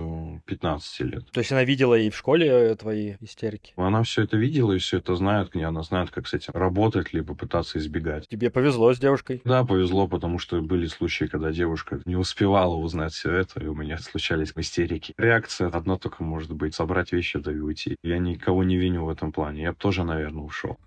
[0.46, 1.30] 15 лет.
[1.32, 3.74] То есть она видела и в школе твои истерики?
[3.76, 7.12] Она все это видела и все это знает, и она знает, как с этим работать,
[7.12, 8.30] либо пытаться избегать.
[8.30, 9.42] Тебе повезло с девушкой?
[9.44, 13.76] Да, повезло, потому что были случаи, когда девушка не успевала узнать все это, и у
[13.76, 15.14] меня случались истерики.
[15.18, 17.98] Реакция одна только может быть собрать вещи да и уйти.
[18.04, 19.64] Я никого не виню в этом плане.
[19.64, 20.78] Я бы тоже, наверное, ушел.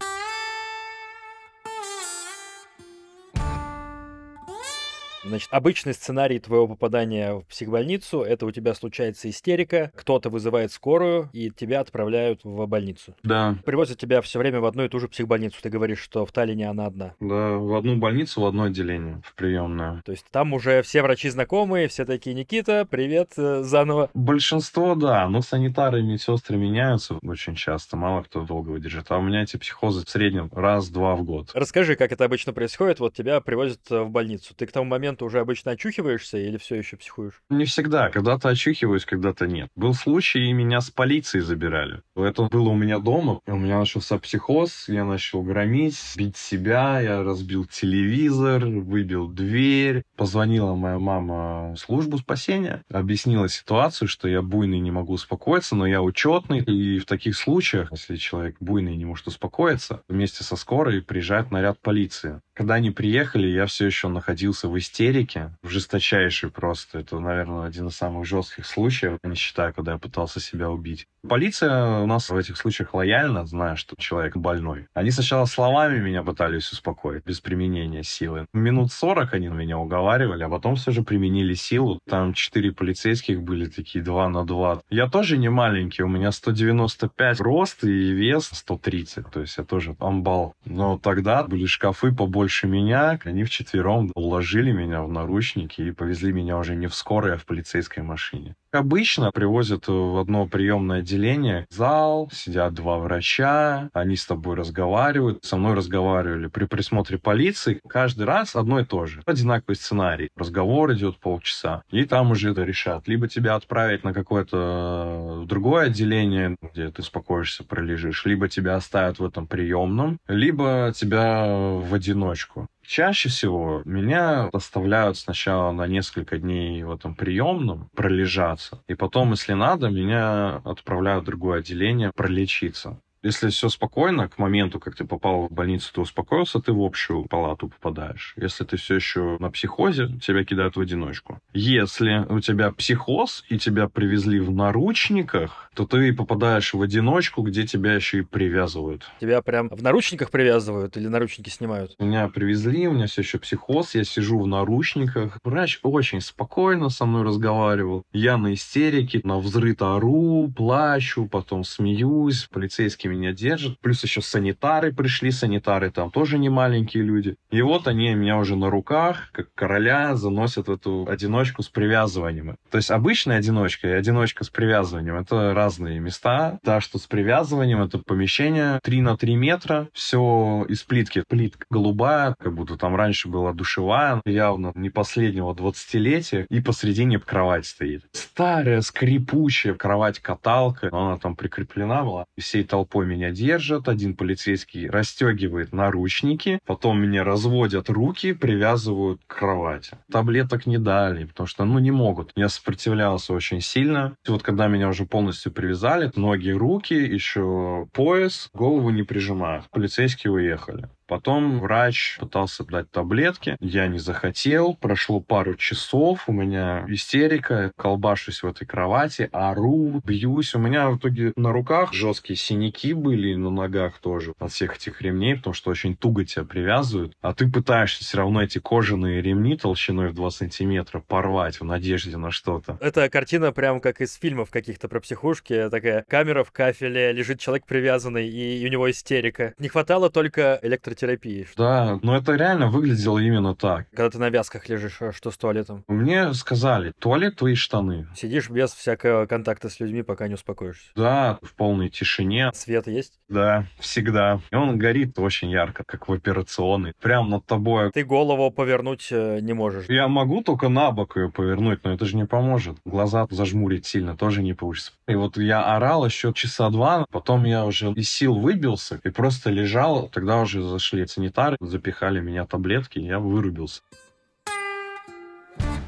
[5.29, 11.29] Значит, обычный сценарий твоего попадания в психбольницу— это у тебя случается истерика, кто-то вызывает скорую,
[11.35, 13.15] и тебя отправляют в больницу.
[13.23, 13.57] Да.
[13.67, 15.59] Привозят тебя все время в одну и ту же психбольницу.
[15.61, 17.15] Ты говоришь, что в Таллине она одна.
[17.21, 20.03] Да, в одну больницу, в одно отделение, в приемную.
[20.07, 24.11] То есть там уже все врачи знакомые, все такие, Никита, привет э, заново.
[24.15, 29.11] Большинство, да, но санитары и медсестры меняются очень часто, мало кто долго выдержит.
[29.11, 31.51] А у меня эти психозы в среднем раз-два в год.
[31.53, 32.99] Расскажи, как это обычно происходит.
[32.99, 34.55] Вот тебя привозят э, в больницу.
[34.55, 37.43] Ты к тому моменту уже обычно очухиваешься или все еще психуешь?
[37.51, 38.11] Не всегда.
[38.11, 39.69] Когда-то очухиваюсь, когда-то нет.
[39.77, 42.03] Был случай, и меня с полицией забирали.
[42.17, 43.41] Это было у меня дома.
[43.47, 50.05] У меня начался психоз, я начал громить, бить себя, я разбил телевизор, выбил дверь.
[50.17, 55.87] Позвонила моя мама в службу спасения, объяснила ситуацию, что я буйный, не могу успокоиться, но
[55.87, 56.61] я учетный.
[56.61, 61.81] И в таких случаях, если человек буйный не может успокоиться, вместе со скорой приезжает наряд
[61.81, 62.41] полиции.
[62.55, 66.99] Когда они приехали, я все еще находился в истерике, истерике, в жесточайшей просто.
[66.99, 71.07] Это, наверное, один из самых жестких случаев, не считая, когда я пытался себя убить.
[71.27, 74.87] Полиция у нас в этих случаях лояльна, зная, что человек больной.
[74.95, 78.47] Они сначала словами меня пытались успокоить, без применения силы.
[78.53, 81.99] Минут 40 они меня уговаривали, а потом все же применили силу.
[82.09, 84.81] Там четыре полицейских были такие два на два.
[84.91, 89.97] Я тоже не маленький, у меня 195 рост и вес 130, то есть я тоже
[89.99, 90.55] амбал.
[90.65, 96.59] Но тогда были шкафы побольше меня, они вчетвером уложили меня в наручники и повезли меня
[96.59, 98.55] уже не в скорой, а в полицейской машине.
[98.71, 105.57] Обычно привозят в одно приемное отделение зал, сидят два врача, они с тобой разговаривают, со
[105.57, 107.81] мной разговаривали при присмотре полиции.
[107.89, 109.23] Каждый раз одно и то же.
[109.25, 110.29] Одинаковый сценарий.
[110.37, 113.09] Разговор идет полчаса, и там уже это решат.
[113.09, 119.25] Либо тебя отправить на какое-то другое отделение, где ты успокоишься, пролежишь, либо тебя оставят в
[119.25, 122.69] этом приемном, либо тебя в одиночку.
[122.89, 129.53] Чаще всего меня оставляют сначала на несколько дней в этом приемном пролежаться, и потом, если
[129.53, 132.99] надо, меня отправляют в другое отделение пролечиться.
[133.23, 137.25] Если все спокойно, к моменту, как ты попал в больницу, ты успокоился, ты в общую
[137.25, 138.35] палату попадаешь.
[138.37, 141.41] Если ты все еще на психозе, тебя кидают в одиночку.
[141.53, 147.67] Если у тебя психоз и тебя привезли в наручниках, то ты попадаешь в одиночку, где
[147.67, 149.05] тебя еще и привязывают.
[149.21, 151.97] Тебя прям в наручниках привязывают или наручники снимают?
[151.99, 155.39] Меня привезли, у меня все еще психоз, я сижу в наручниках.
[155.43, 158.05] Врач очень спокойно со мной разговаривал.
[158.13, 162.49] Я на истерике, на взрыт ору, плачу, потом смеюсь.
[162.53, 163.79] Полицейский меня держат.
[163.81, 167.37] Плюс еще санитары пришли, санитары там тоже не маленькие люди.
[167.51, 172.57] И вот они меня уже на руках, как короля, заносят в эту одиночку с привязыванием.
[172.71, 176.59] То есть обычная одиночка и одиночка с привязыванием— это разные места.
[176.63, 181.25] Та, что с привязыванием, это помещение 3 на 3 метра, все из плитки.
[181.29, 187.67] Плитка голубая, как будто там раньше была душевая, явно не последнего 20-летия, и посредине кровать
[187.67, 188.05] стоит.
[188.13, 195.73] Старая, скрипучая кровать-каталка, она там прикреплена была, всей толпой толпой меня держат, один полицейский расстегивает
[195.73, 199.97] наручники, потом меня разводят руки, привязывают к кровати.
[200.11, 202.33] Таблеток не дали, потому что, ну, не могут.
[202.35, 204.17] Я сопротивлялся очень сильно.
[204.27, 209.67] И вот когда меня уже полностью привязали, ноги, руки, еще пояс, голову не прижимают.
[209.71, 210.89] Полицейские уехали.
[211.09, 218.43] Потом врач пытался дать таблетки, я не захотел, прошло пару часов, у меня истерика, колбашусь
[218.43, 220.55] в этой кровати, ору, бьюсь.
[220.55, 225.01] У меня в итоге на руках жесткие синяки были, на ногах тоже от всех этих
[225.01, 227.15] ремней, потому что очень туго тебя привязывают.
[227.23, 232.19] А ты пытаешься все равно эти кожаные ремни толщиной в 2 сантиметра порвать в надежде
[232.19, 232.77] на что-то.
[232.83, 235.71] Эта картина прям как из фильмов каких-то про психушки.
[235.71, 239.55] Такая камера в кафеле, лежит человек привязанный, и у него истерика.
[239.59, 241.47] Не хватало только электро терапии.
[241.57, 243.89] Да, но это реально выглядело именно так.
[243.91, 245.85] Когда ты на вязках лежишь, а что с туалетом?
[245.89, 248.09] Мне сказали, туалет твои штаны.
[248.15, 250.91] Сидишь без всякого контакта с людьми, пока не успокоишься.
[250.97, 252.51] Да, в полной тишине.
[252.55, 253.15] Свет есть?
[253.29, 254.41] Да, всегда.
[254.51, 256.93] И он горит очень ярко, как в операционной.
[257.01, 257.91] Прям над тобой.
[257.93, 259.87] Ты голову повернуть э, не можешь.
[259.89, 262.77] Я могу только на бок ее повернуть, но это же не поможет.
[262.85, 264.93] Глаза зажмурить сильно тоже не получится.
[265.07, 269.51] И вот я орал еще часа два, потом я уже из сил выбился и просто
[269.51, 270.09] лежал.
[270.09, 273.83] Тогда уже зашли пришли санитары, запихали меня таблетки, я вырубился.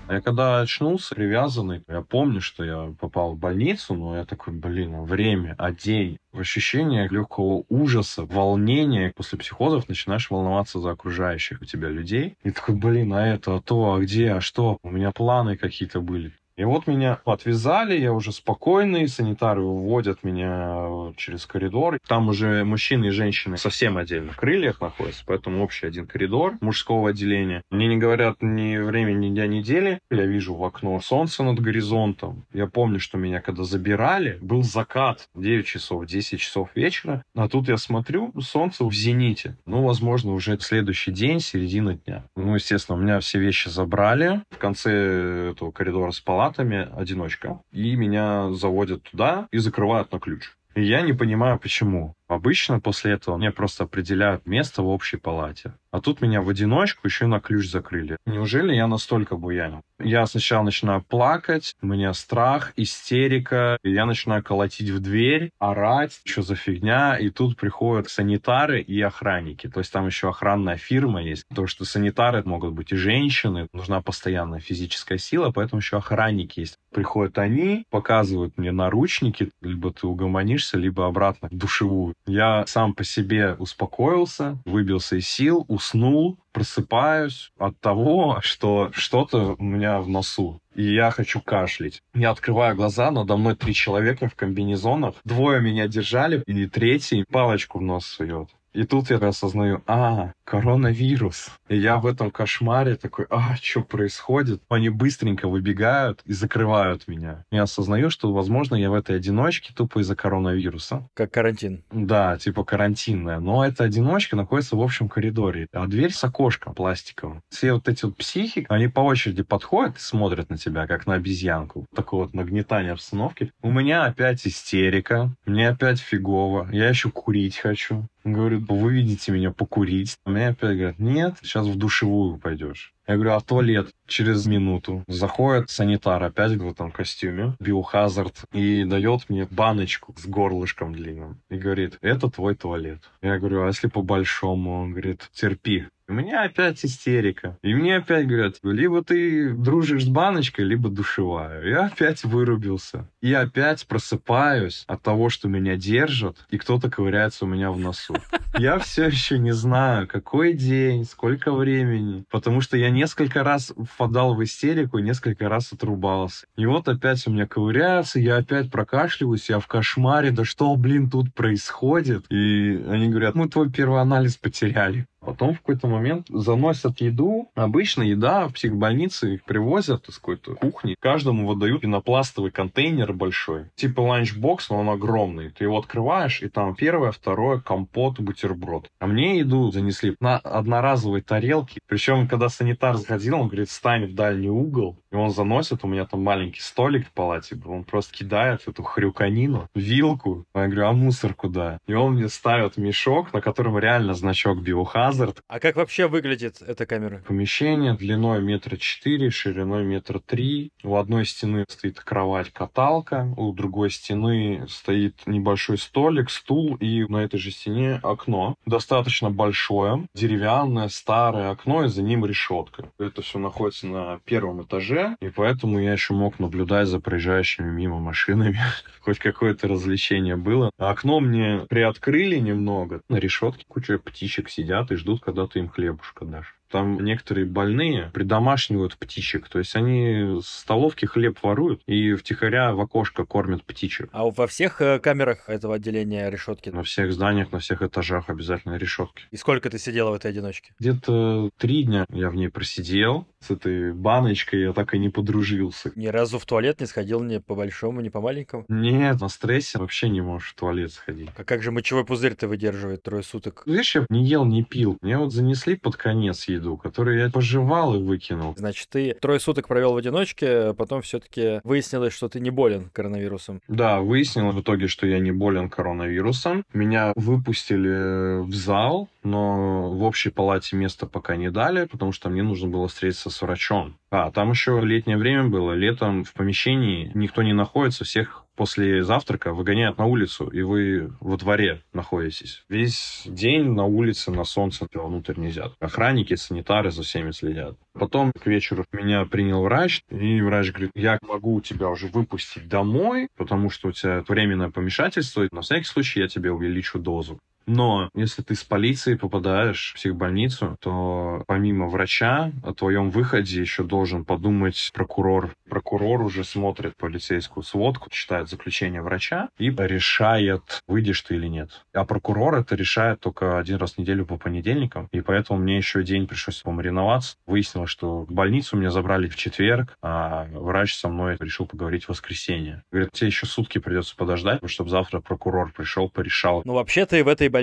[0.08, 5.04] Я когда очнулся, привязанный, я помню, что я попал в больницу, но я такой, блин,
[5.04, 6.18] время, а день.
[6.32, 9.12] Ощущение легкого ужаса, волнения.
[9.14, 12.34] После психозов начинаешь волноваться за окружающих у тебя людей.
[12.42, 14.78] И такой, блин, а это, а то, а где, а что?
[14.82, 16.32] У меня планы какие-то были.
[16.60, 21.98] И вот меня отвязали, я уже спокойный, санитары выводят меня через коридор.
[22.06, 27.08] Там уже мужчины и женщины совсем отдельно в крыльях находятся, поэтому общий один коридор мужского
[27.08, 27.62] отделения.
[27.70, 30.00] Мне не говорят ни времени, ни дня недели.
[30.10, 32.44] Я вижу в окно солнце над горизонтом.
[32.52, 37.22] Я помню, что меня когда забирали, был закат 9 часов, 10 часов вечера.
[37.34, 39.56] А тут я смотрю, солнце в зените.
[39.64, 42.24] Ну, возможно, уже следующий день, середина дня.
[42.36, 44.42] Ну, естественно, у меня все вещи забрали.
[44.50, 47.60] В конце этого коридора спала автоматами одиночка.
[47.72, 50.50] И меня заводят туда и закрывают на ключ.
[50.74, 52.14] И я не понимаю, почему.
[52.30, 55.74] Обычно после этого мне просто определяют место в общей палате.
[55.90, 58.18] А тут меня в одиночку еще на ключ закрыли.
[58.24, 59.82] Неужели я настолько буянил?
[59.98, 66.20] Я сначала начинаю плакать, у меня страх, истерика, и я начинаю колотить в дверь, орать,
[66.24, 69.68] что за фигня, и тут приходят санитары и охранники.
[69.68, 71.44] То есть там еще охранная фирма есть.
[71.52, 76.78] То, что санитары могут быть и женщины, нужна постоянная физическая сила, поэтому еще охранники есть.
[76.94, 82.14] Приходят они, показывают мне наручники, либо ты угомонишься, либо обратно в душевую.
[82.26, 89.62] Я сам по себе успокоился, выбился из сил, уснул, просыпаюсь от того, что что-то у
[89.62, 90.60] меня в носу.
[90.74, 92.02] И я хочу кашлять.
[92.14, 95.14] Я открываю глаза, надо мной три человека в комбинезонах.
[95.24, 98.50] Двое меня держали, и третий палочку в нос сует.
[98.72, 101.50] И тут я осознаю, а, коронавирус.
[101.68, 104.62] И я в этом кошмаре такой, а, что происходит?
[104.68, 107.44] Они быстренько выбегают и закрывают меня.
[107.50, 111.08] Я осознаю, что, возможно, я в этой одиночке тупо из-за коронавируса.
[111.14, 111.84] Как карантин.
[111.90, 113.40] Да, типа карантинная.
[113.40, 115.66] Но эта одиночка находится в общем коридоре.
[115.72, 117.42] А дверь с окошком пластиковым.
[117.48, 121.14] Все вот эти вот психи, они по очереди подходят и смотрят на тебя, как на
[121.14, 121.86] обезьянку.
[121.94, 123.52] Такое вот нагнетание обстановки.
[123.62, 125.34] У меня опять истерика.
[125.44, 126.68] Мне опять фигово.
[126.72, 128.08] Я еще курить хочу.
[128.24, 130.18] Говорю, вы видите меня покурить.
[130.26, 132.94] Мне опять говорят, нет, сейчас в душевую пойдешь.
[133.10, 133.88] Я говорю, а туалет?
[134.06, 140.94] Через минуту заходит санитар опять в этом костюме, биохазард, и дает мне баночку с горлышком
[140.94, 141.40] длинным.
[141.50, 143.00] И говорит, это твой туалет.
[143.20, 144.82] Я говорю, а если по-большому?
[144.82, 145.86] Он говорит, терпи.
[146.10, 147.56] У меня опять истерика.
[147.62, 151.64] И мне опять говорят, либо ты дружишь с баночкой, либо душевая.
[151.64, 153.06] Я опять вырубился.
[153.22, 158.16] И опять просыпаюсь от того, что меня держат, и кто-то ковыряется у меня в носу.
[158.58, 164.34] Я все еще не знаю, какой день, сколько времени, потому что я несколько раз впадал
[164.34, 166.46] в истерику, несколько раз отрубался.
[166.56, 171.08] И вот опять у меня ковыряются, я опять прокашливаюсь, я в кошмаре, да что, блин,
[171.08, 172.26] тут происходит?
[172.30, 175.06] И они говорят, мы твой первый анализ потеряли.
[175.20, 177.50] Потом в какой-то момент заносят еду.
[177.54, 180.96] Обычно еда в психбольнице их привозят из какой-то кухни.
[180.98, 183.66] Каждому выдают пенопластовый контейнер большой.
[183.74, 185.50] Типа ланчбокс, но он огромный.
[185.50, 188.88] Ты его открываешь, и там первое, второе, компот, бутерброд.
[188.98, 191.80] А мне еду занесли на одноразовой тарелке.
[191.86, 194.96] Причем, когда санитар заходил, он говорит, встань в дальний угол.
[195.12, 198.82] И он заносит, у меня там маленький столик в палате был, он просто кидает эту
[198.82, 200.44] хрюканину, вилку.
[200.54, 201.78] Я говорю, а мусор куда?
[201.88, 205.42] И он мне ставит мешок, на котором реально значок biohazard.
[205.48, 207.22] А как вообще выглядит эта камера?
[207.26, 210.70] Помещение длиной метра четыре, шириной метра три.
[210.84, 217.38] У одной стены стоит кровать-каталка, у другой стены стоит небольшой столик, стул, и на этой
[217.38, 218.54] же стене окно.
[218.64, 222.90] Достаточно большое, деревянное, старое окно, и за ним решетка.
[222.98, 227.98] Это все находится на первом этаже и поэтому я еще мог наблюдать за проезжающими мимо
[227.98, 228.58] машинами.
[229.00, 230.70] Хоть какое-то развлечение было.
[230.78, 233.02] Окно мне приоткрыли немного.
[233.08, 236.59] На решетке куча птичек сидят и ждут, когда ты им хлебушка дашь.
[236.70, 239.48] Там некоторые больные придомашнивают птичек.
[239.48, 244.08] То есть они с столовки хлеб воруют и втихаря в окошко кормят птичек.
[244.12, 246.70] А во всех э, камерах этого отделения решетки?
[246.70, 249.24] На всех зданиях, на всех этажах обязательно решетки.
[249.30, 250.72] И сколько ты сидела в этой одиночке?
[250.78, 253.26] Где-то три дня я в ней просидел.
[253.40, 255.92] С этой баночкой я так и не подружился.
[255.96, 258.64] Ни разу в туалет не сходил ни по большому, ни по маленькому?
[258.68, 261.30] Нет, на стрессе вообще не можешь в туалет сходить.
[261.36, 263.62] А как же мочевой пузырь-то выдерживает трое суток?
[263.66, 264.98] Видишь, я не ел, не пил.
[265.00, 268.54] Мне вот занесли под конец еду, которую я пожевал и выкинул.
[268.56, 273.60] Значит, ты трое суток провел в одиночке, потом все-таки выяснилось, что ты не болен коронавирусом.
[273.68, 276.64] Да, выяснилось в итоге, что я не болен коронавирусом.
[276.72, 282.42] Меня выпустили в зал, но в общей палате места пока не дали, потому что мне
[282.42, 283.96] нужно было встретиться с врачом.
[284.10, 285.72] А, там еще летнее время было.
[285.72, 291.38] Летом в помещении никто не находится, всех после завтрака выгоняют на улицу, и вы во
[291.38, 292.62] дворе находитесь.
[292.68, 295.72] Весь день на улице, на солнце внутрь нельзя.
[295.80, 297.78] Охранники, санитары за всеми следят.
[297.94, 303.28] Потом к вечеру меня принял врач, и врач говорит, я могу тебя уже выпустить домой,
[303.34, 307.40] потому что у тебя временное помешательство, на всякий случай я тебе увеличу дозу.
[307.70, 313.84] Но если ты с полицией попадаешь в психбольницу, то помимо врача о твоем выходе еще
[313.84, 315.50] должен подумать прокурор.
[315.68, 321.84] Прокурор уже смотрит полицейскую сводку, читает заключение врача и решает, выйдешь ты или нет.
[321.94, 325.08] А прокурор это решает только один раз в неделю по понедельникам.
[325.12, 327.36] И поэтому мне еще день пришлось помариноваться.
[327.46, 332.82] Выяснилось, что больницу меня забрали в четверг, а врач со мной решил поговорить в воскресенье.
[332.90, 336.62] Говорит, тебе еще сутки придется подождать, чтобы завтра прокурор пришел, порешал.
[336.64, 337.59] Ну, вообще ты в этой больнице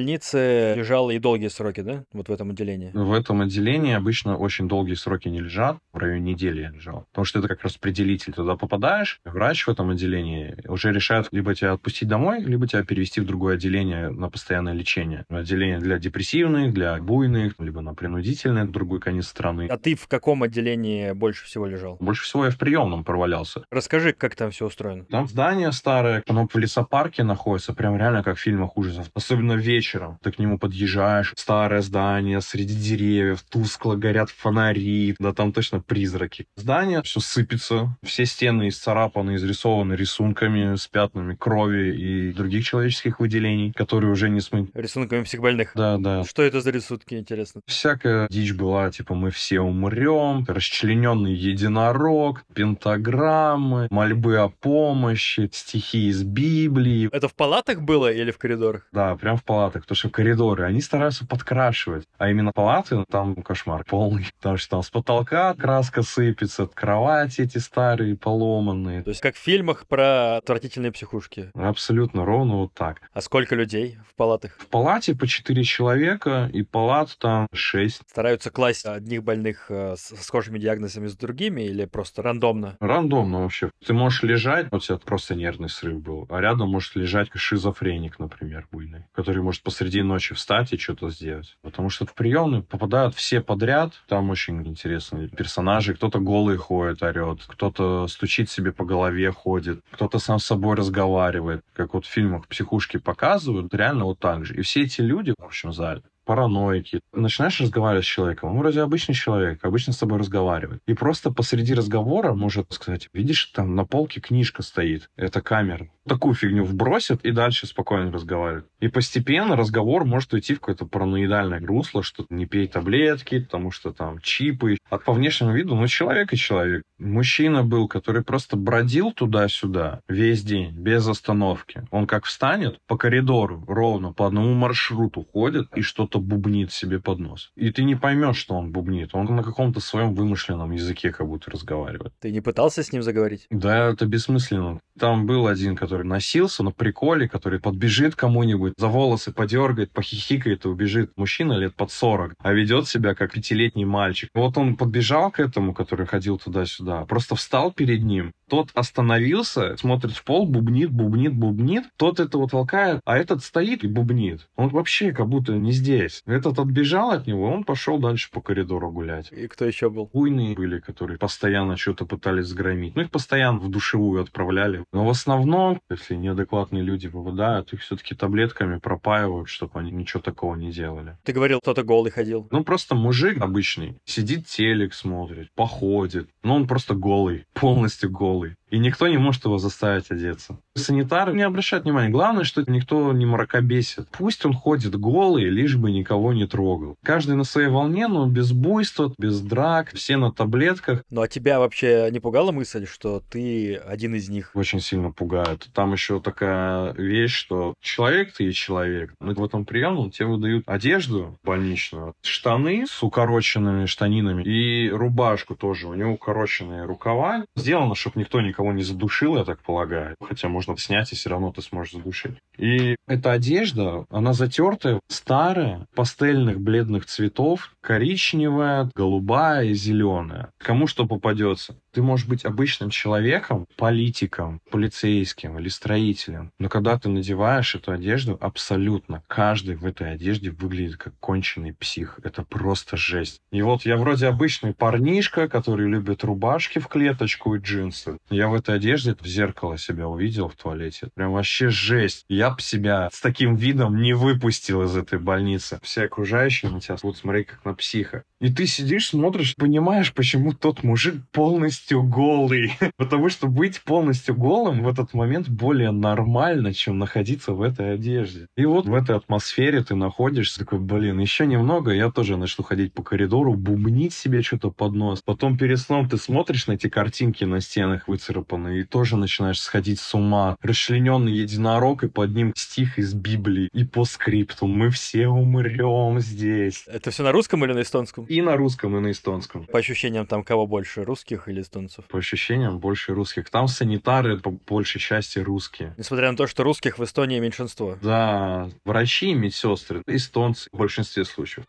[0.75, 2.03] лежал и долгие сроки, да?
[2.13, 2.91] Вот в этом отделении?
[2.93, 5.77] В этом отделении обычно очень долгие сроки не лежат.
[5.93, 7.05] В районе недели я лежал.
[7.11, 8.33] Потому что это как распределитель.
[8.33, 13.21] Туда попадаешь, врач в этом отделении уже решает либо тебя отпустить домой, либо тебя перевести
[13.21, 15.25] в другое отделение на постоянное лечение.
[15.29, 19.67] Отделение для депрессивных, для буйных, либо на принудительное, в другой конец страны.
[19.69, 21.97] А ты в каком отделении больше всего лежал?
[21.99, 23.63] Больше всего я в приемном провалялся.
[23.71, 25.05] Расскажи, как там все устроено.
[25.05, 29.09] Там здание старое, оно в лесопарке находится, прям реально как в фильмах ужасов.
[29.13, 30.17] Особенно вечером вечером.
[30.21, 36.45] Ты к нему подъезжаешь, старое здание, среди деревьев, тускло горят фонари, да там точно призраки.
[36.57, 43.71] Здание все сыпется, все стены исцарапаны, изрисованы рисунками с пятнами крови и других человеческих выделений,
[43.73, 44.69] которые уже не смыть.
[44.73, 45.71] Рисунками психбольных.
[45.75, 46.23] Да, да.
[46.23, 47.61] Что это за рисунки, интересно?
[47.65, 56.23] Всякая дичь была, типа мы все умрем, расчлененный единорог, пентаграммы, мольбы о помощи, стихи из
[56.23, 57.09] Библии.
[57.11, 58.87] Это в палатах было или в коридорах?
[58.91, 62.05] Да, прям в палатах, потому что коридоры, они стараются подкрашивать.
[62.17, 64.27] А именно палаты, там кошмар полный.
[64.37, 69.03] Потому что там с потолка краска сыпется, кровати эти старые, поломанные.
[69.03, 71.51] То есть как в фильмах про отвратительные психушки.
[71.53, 73.01] Абсолютно ровно вот так.
[73.13, 74.57] А сколько людей в палатах?
[74.59, 78.01] В палате по 4 человека, и палат там 6.
[78.09, 82.77] Стараются класть одних больных э, с схожими диагнозами с другими или просто рандомно?
[82.79, 83.69] Рандомно вообще.
[83.85, 88.19] Ты можешь лежать, вот у тебя просто нервный срыв был, а рядом может лежать шизофреник,
[88.19, 91.57] например, буйный, который может посреди ночи встать и что-то сделать.
[91.61, 93.93] Потому что в приемную попадают все подряд.
[94.07, 95.93] Там очень интересные персонажи.
[95.93, 101.63] Кто-то голый ходит, орет, кто-то стучит себе по голове, ходит, кто-то сам с собой разговаривает.
[101.73, 104.55] Как вот в фильмах психушки показывают, реально вот так же.
[104.55, 106.99] И все эти люди в общем зале параноики.
[107.13, 110.81] Начинаешь разговаривать с человеком, он вроде обычный человек, обычно с тобой разговаривает.
[110.85, 115.89] И просто посреди разговора может сказать, видишь, там на полке книжка стоит, это камера.
[116.07, 118.65] Такую фигню вбросят и дальше спокойно разговаривают.
[118.79, 123.91] И постепенно разговор может уйти в какое-то параноидальное русло, что не пей таблетки, потому что
[123.91, 124.77] там чипы.
[124.89, 126.83] А по внешнему виду, ну, человек и человек.
[126.97, 131.83] Мужчина был, который просто бродил туда-сюда весь день, без остановки.
[131.91, 137.19] Он как встанет по коридору ровно по одному маршруту ходит и что-то бубнит себе под
[137.19, 137.51] нос.
[137.55, 139.09] И ты не поймешь, что он бубнит.
[139.13, 142.13] Он на каком-то своем вымышленном языке как будто разговаривает.
[142.19, 143.45] Ты не пытался с ним заговорить?
[143.49, 144.79] Да, это бессмысленно.
[144.99, 150.67] Там был один, который носился на приколе, который подбежит кому-нибудь, за волосы подергает, похихикает и
[150.67, 151.11] убежит.
[151.15, 154.29] Мужчина лет под 40, а ведет себя как пятилетний мальчик.
[154.33, 160.13] Вот он подбежал к этому, который ходил туда-сюда, просто встал перед ним, тот остановился, смотрит
[160.13, 161.85] в пол, бубнит, бубнит, бубнит.
[161.97, 164.47] Тот этого толкает, а этот стоит и бубнит.
[164.55, 166.23] Он вообще как будто не здесь.
[166.25, 169.31] Этот отбежал от него, он пошел дальше по коридору гулять.
[169.31, 170.09] И кто еще был?
[170.13, 172.95] Уйные были, которые постоянно что-то пытались сгромить.
[172.95, 174.83] Ну, их постоянно в душевую отправляли.
[174.93, 180.55] Но в основном, если неадекватные люди попадают, их все-таки таблетками пропаивают, чтобы они ничего такого
[180.55, 181.17] не делали.
[181.23, 182.47] Ты говорил, кто-то голый ходил.
[182.51, 183.97] Ну, просто мужик обычный.
[184.05, 186.29] Сидит телек смотрит, походит.
[186.43, 188.55] Но он просто голый, полностью голый голый.
[188.69, 190.57] И никто не может его заставить одеться.
[190.75, 192.09] Санитары не обращают внимания.
[192.09, 194.07] Главное, что никто не мракобесит.
[194.11, 196.95] Пусть он ходит голый, лишь бы никого не трогал.
[197.03, 201.03] Каждый на своей волне, но без буйства, без драк, все на таблетках.
[201.09, 204.51] Ну а тебя вообще не пугала мысль, что ты один из них?
[204.53, 205.67] Очень сильно пугает.
[205.73, 209.13] Там еще такая вещь, что человек ты и человек.
[209.19, 215.87] Но в этом приемном тебе выдают одежду больничную, штаны с укороченными штанинами и рубашку тоже.
[215.87, 217.45] У него укороченные рукава.
[217.55, 220.15] Сделано, чтобы никто никого не задушил, я так полагаю.
[220.19, 222.37] Хотя, можно снять, и все равно ты сможешь задушить.
[222.57, 230.49] И эта одежда, она затертая, старая, пастельных бледных цветов, коричневая, голубая и зеленая.
[230.57, 231.77] Кому что попадется.
[231.91, 238.37] Ты можешь быть обычным человеком, политиком, полицейским или строителем, но когда ты надеваешь эту одежду,
[238.39, 242.19] абсолютно каждый в этой одежде выглядит как конченый псих.
[242.23, 243.41] Это просто жесть.
[243.51, 248.17] И вот я вроде обычный парнишка, который любит рубашки в клеточку и джинсы.
[248.29, 251.09] Я в этой одежде в зеркало себя увидел в туалете.
[251.15, 252.25] Прям вообще жесть.
[252.29, 255.79] Я бы себя с таким видом не выпустил из этой больницы.
[255.81, 258.23] Все окружающие на тебя будут смотреть как на психа.
[258.39, 262.73] И ты сидишь, смотришь, понимаешь, почему тот мужик полностью голый.
[262.97, 268.47] Потому что быть полностью голым в этот момент более нормально, чем находиться в этой одежде.
[268.55, 272.93] И вот в этой атмосфере ты находишься, такой, блин, еще немного, я тоже начну ходить
[272.93, 275.21] по коридору, бубнить себе что-то под нос.
[275.23, 279.99] Потом перед сном ты смотришь на эти картинки на стенах выцарапанные и тоже начинаешь сходить
[279.99, 280.57] с ума.
[280.61, 283.69] Расчлененный единорог и под ним стих из Библии.
[283.73, 286.85] И по скрипту мы все умрем здесь.
[286.87, 288.25] Это все на русском или на эстонском?
[288.25, 289.65] И на русском, и на эстонском.
[289.65, 292.05] По ощущениям, там кого больше, русских или эстонцев?
[292.05, 293.49] По ощущениям, больше русских.
[293.49, 295.93] Там санитары, по большей части, русские.
[295.97, 297.97] Несмотря на то, что русских в Эстонии меньшинство.
[298.01, 301.65] Да, врачи и медсестры, эстонцы в большинстве случаев.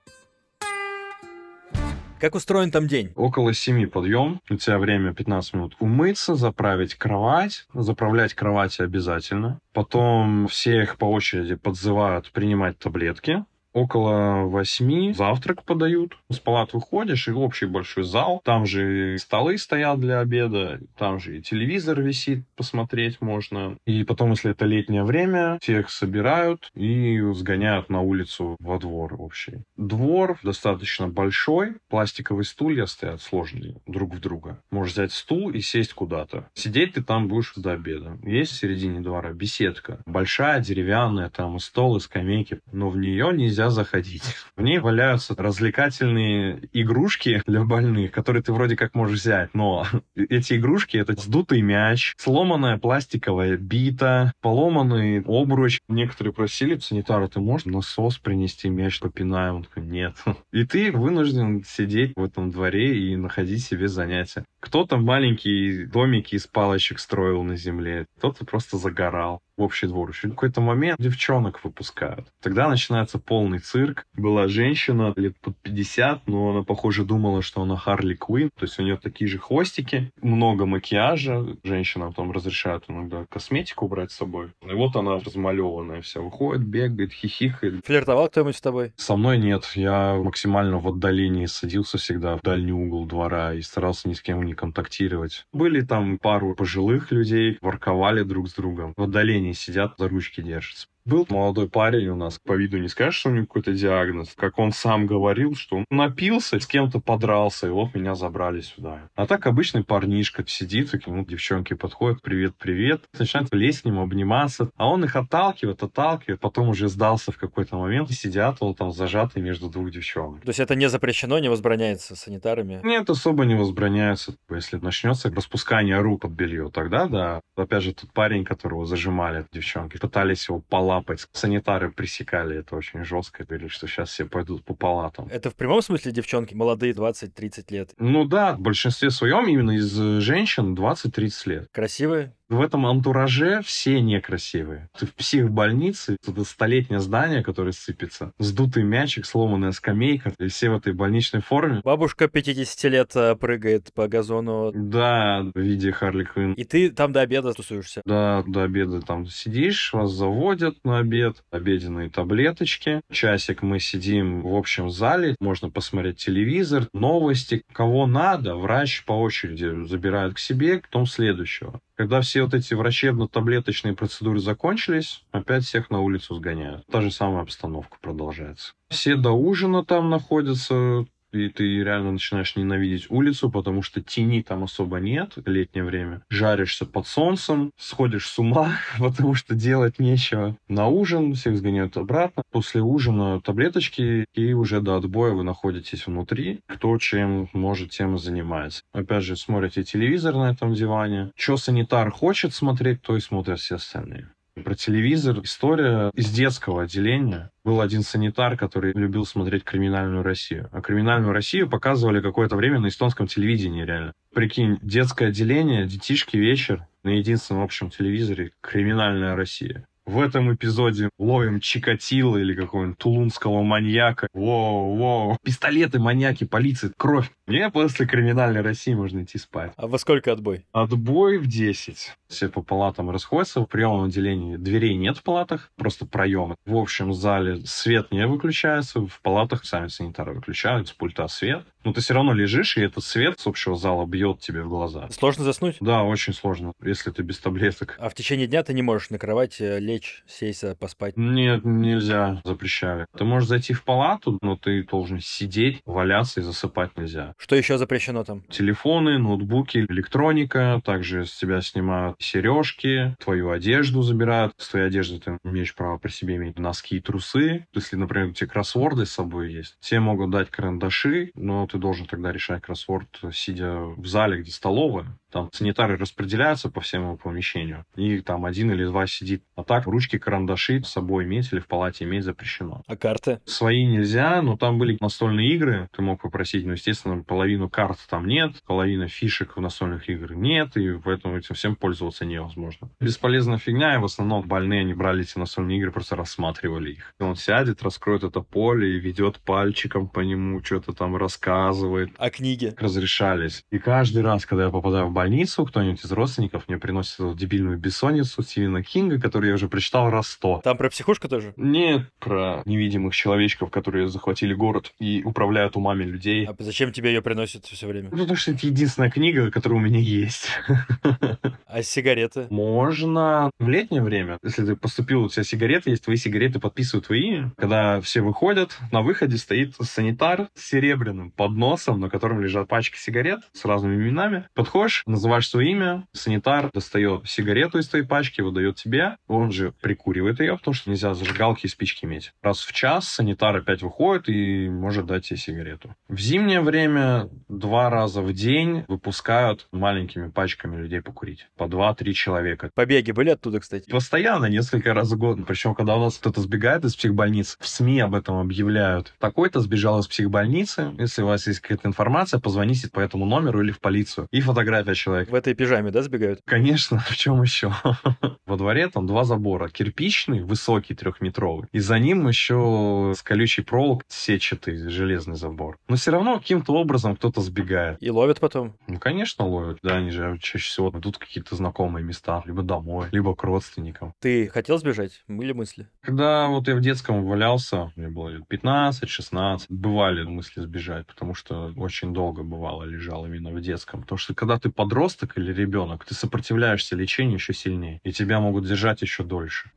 [2.20, 3.12] Как устроен там день?
[3.14, 4.40] Около семи подъем.
[4.50, 7.66] У тебя время 15 минут умыться, заправить кровать.
[7.72, 9.60] Заправлять кровати обязательно.
[9.72, 16.16] Потом все их по очереди подзывают принимать таблетки Около восьми завтрак подают.
[16.30, 18.40] С палат выходишь, и общий большой зал.
[18.44, 23.76] Там же столы стоят для обеда, там же и телевизор висит, посмотреть можно.
[23.86, 29.62] И потом, если это летнее время, всех собирают и сгоняют на улицу во двор общий.
[29.76, 34.60] Двор достаточно большой, пластиковые стулья стоят сложные друг в друга.
[34.70, 36.48] Можешь взять стул и сесть куда-то.
[36.54, 38.18] Сидеть ты там будешь до обеда.
[38.22, 40.00] Есть в середине двора беседка.
[40.06, 42.60] Большая, деревянная, там и стол, и скамейки.
[42.72, 44.22] Но в нее нельзя заходить.
[44.56, 49.54] В ней валяются развлекательные игрушки для больных, которые ты вроде как можешь взять.
[49.54, 49.86] Но
[50.16, 55.80] эти игрушки— это сдутый мяч, сломанная пластиковая бита, поломанный обруч.
[55.88, 59.56] Некоторые просили санитара, ты можешь насос принести, мяч попинаем?
[59.56, 60.14] Он такой, нет.
[60.52, 64.44] И ты вынужден сидеть в этом дворе и находить себе занятия.
[64.60, 70.12] Кто-то маленькие домики из палочек строил на земле, кто-то просто загорал в общий двор.
[70.12, 72.28] В какой-то момент девчонок выпускают.
[72.40, 74.06] Тогда начинается полный цирк.
[74.14, 78.50] Была женщина лет под 50, но она, похоже, думала, что она Харли Квин.
[78.56, 81.44] То есть у нее такие же хвостики, много макияжа.
[81.64, 84.50] Женщинам там разрешают иногда косметику брать с собой.
[84.62, 87.84] И вот она размалеванная вся выходит, бегает, хихикает.
[87.84, 88.92] Флиртовал кто-нибудь с тобой?
[88.96, 89.64] Со мной нет.
[89.74, 94.42] Я максимально в отдалении садился всегда в дальний угол двора и старался ни с кем
[94.44, 95.44] не контактировать.
[95.52, 98.92] Были там пару пожилых людей, ворковали друг с другом.
[98.96, 100.88] В отдалении сидят, за ручки держатся.
[101.08, 104.34] Был молодой парень у нас, по виду не скажешь, что у него какой-то диагноз.
[104.36, 109.08] Как он сам говорил, что он напился, с кем-то подрался, и вот меня забрали сюда.
[109.14, 114.70] А так обычный парнишка сидит, к нему девчонки подходят, привет-привет, начинают лезть к нему, обниматься,
[114.76, 118.92] а он их отталкивает, отталкивает, потом уже сдался в какой-то момент, и сидят он там
[118.92, 120.42] зажатый между двух девчонок.
[120.42, 122.82] То есть это не запрещено, не возбраняется санитарами?
[122.84, 124.34] Нет, особо не возбраняется.
[124.50, 127.40] Если начнется распускание рук под белье, тогда да.
[127.56, 131.26] Опять же, тот парень, которого зажимали девчонки, пытались его пола лапать.
[131.32, 135.28] Санитары пресекали это очень жестко, говорили, что сейчас все пойдут по палатам.
[135.30, 137.90] Это в прямом смысле девчонки молодые, 20-30 лет?
[137.98, 141.68] Ну да, в большинстве своем именно из женщин 20-30 лет.
[141.72, 142.34] Красивые?
[142.48, 144.88] В этом антураже все некрасивые.
[144.98, 150.76] Ты в психбольнице, это столетнее здание, которое сыпется, сдутый мячик, сломанная скамейка, и все в
[150.76, 151.82] этой больничной форме.
[151.84, 154.72] Бабушка 50 лет а, прыгает по газону.
[154.74, 156.54] Да, в виде Харли Квинн.
[156.54, 158.00] И ты там до обеда тусуешься?
[158.06, 163.02] Да, до обеда там сидишь, вас заводят на обед, обеденные таблеточки.
[163.12, 167.62] Часик мы сидим в общем зале, можно посмотреть телевизор, новости.
[167.74, 171.80] Кого надо, врач по очереди забирает к себе, потом следующего.
[171.98, 176.86] Когда все вот эти врачебно-таблеточные процедуры закончились, опять всех на улицу сгоняют.
[176.86, 178.72] Та же самая обстановка продолжается.
[178.88, 184.64] Все до ужина там находятся, и ты реально начинаешь ненавидеть улицу, потому что тени там
[184.64, 186.22] особо нет в летнее время.
[186.30, 190.56] Жаришься под солнцем, сходишь с ума, потому что делать нечего.
[190.68, 192.42] На ужин всех сгоняют обратно.
[192.50, 196.60] После ужина таблеточки, и уже до отбоя вы находитесь внутри.
[196.66, 198.82] Кто чем может, тем и занимается.
[198.92, 201.32] Опять же, смотрите телевизор на этом диване.
[201.36, 204.30] Что санитар хочет смотреть, то и смотрят все остальные.
[204.64, 207.50] Про телевизор история из детского отделения.
[207.64, 210.68] Был один санитар, который любил смотреть «Криминальную Россию».
[210.72, 214.12] А «Криминальную Россию» показывали какое-то время на эстонском телевидении, реально.
[214.34, 219.84] Прикинь, детское отделение, детишки вечер, на единственном общем телевизоре «Криминальная Россия».
[220.08, 224.28] В этом эпизоде ловим Чикатило или какого-нибудь тулунского маньяка.
[224.32, 225.36] Воу, воу.
[225.44, 227.30] Пистолеты, маньяки, полиция, кровь.
[227.48, 229.72] Мне после криминальной России можно идти спать.
[229.76, 230.66] А во сколько отбой?
[230.72, 232.12] Отбой в 10.
[232.28, 233.60] Все по палатам расходятся.
[233.62, 236.56] В приемном отделении дверей нет в палатах, просто проемы.
[236.66, 239.00] В общем зале свет не выключается.
[239.00, 241.64] В палатах сами санитары выключают с пульта свет.
[241.84, 245.08] Но ты все равно лежишь, и этот свет с общего зала бьет тебе в глаза.
[245.10, 245.76] Сложно заснуть?
[245.80, 247.96] Да, очень сложно, если ты без таблеток.
[247.98, 251.16] А в течение дня ты не можешь на кровать лечь, сесть, поспать?
[251.16, 253.06] Нет, нельзя, запрещали.
[253.16, 257.32] Ты можешь зайти в палату, но ты должен сидеть, валяться и засыпать нельзя.
[257.38, 258.42] Что еще запрещено там?
[258.50, 260.82] Телефоны, ноутбуки, электроника.
[260.84, 264.54] Также с тебя снимают сережки, твою одежду забирают.
[264.58, 267.66] С твоей одежды ты имеешь право при себе иметь носки и трусы.
[267.72, 272.06] Если, например, у тебя кроссворды с собой есть, все могут дать карандаши, но ты должен
[272.06, 275.06] тогда решать кроссворд, сидя в зале, где столовая.
[275.30, 279.42] Там санитары распределяются по всему помещению, и там один или два сидит.
[279.56, 282.82] А так ручки, карандаши с собой иметь или в палате иметь запрещено.
[282.86, 283.40] А карты?
[283.44, 288.26] Свои нельзя, но там были настольные игры, ты мог попросить, но, естественно, половину карт там
[288.26, 292.90] нет, половина фишек в настольных игр нет, и поэтому этим всем пользоваться невозможно.
[293.00, 297.14] Бесполезная фигня, и в основном больные, они брали эти настольные игры, просто рассматривали их.
[297.20, 302.10] Он сядет, раскроет это поле и ведет пальчиком по нему, что-то там рассказывает.
[302.18, 302.74] А книги?
[302.76, 303.64] Разрешались.
[303.70, 307.76] И каждый раз, когда я попадаю в больницу, кто-нибудь из родственников мне приносит эту дебильную
[307.76, 310.60] бессонницу Стивена Кинга, который я уже прочитал раз сто.
[310.62, 311.54] Там про психушку тоже?
[311.56, 316.46] Нет, про невидимых человечков, которые захватили город и управляют умами людей.
[316.46, 318.10] А зачем тебе ее приносят все время?
[318.12, 320.50] Ну, потому что это единственная книга, которая у меня есть.
[321.70, 322.46] А сигареты?
[322.48, 327.42] Можно в летнее время, если ты поступил, у тебя сигареты есть, твои сигареты подписывают твои.
[327.58, 333.40] Когда все выходят, на выходе стоит санитар с серебряным подносом, на котором лежат пачки сигарет
[333.52, 334.48] с разными именами.
[334.54, 340.40] Подходишь, называешь свое имя, санитар достает сигарету из твоей пачки, выдает тебе, он же прикуривает
[340.40, 342.32] ее, потому что нельзя зажигалки и спички иметь.
[342.42, 345.94] Раз в час санитар опять выходит и может дать тебе сигарету.
[346.08, 351.48] В зимнее время два раза в день выпускают маленькими пачками людей покурить.
[351.56, 352.70] По два-три человека.
[352.74, 353.90] Побеги были оттуда, кстати?
[353.90, 355.38] Постоянно, несколько раз в год.
[355.46, 359.14] Причем, когда у нас кто-то сбегает из психбольниц, в СМИ об этом объявляют.
[359.18, 360.94] Такой-то сбежал из психбольницы.
[360.98, 364.28] Если у вас есть какая-то информация, позвоните по этому номеру или в полицию.
[364.30, 365.30] И фотография человека.
[365.30, 366.40] В этой пижаме, да, сбегают?
[366.44, 367.72] Конечно, в чем еще?
[368.46, 369.68] Во дворе там два забора.
[369.68, 371.68] Кирпичный, высокий, трехметровый.
[371.72, 375.78] И за ним еще с колючей проволок сетчатый железный забор.
[375.88, 378.02] Но все равно каким-то образом кто-то сбегает.
[378.02, 378.74] И ловят потом?
[378.86, 379.78] Ну, конечно, ловят.
[379.82, 382.42] Да, они же чаще всего идут какие-то знакомые места.
[382.44, 384.14] Либо домой, либо к родственникам.
[384.20, 385.22] Ты хотел сбежать?
[385.28, 385.88] Были мысли?
[386.00, 391.72] Когда вот я в детском валялся, мне было лет 15-16, бывали мысли сбежать, потому что
[391.76, 394.02] очень долго бывало лежал именно в детском.
[394.02, 398.66] Потому что когда ты подросток или ребенок, ты сопротивляешься лечению еще сильнее, и тебя могут
[398.66, 399.70] держать еще дольше.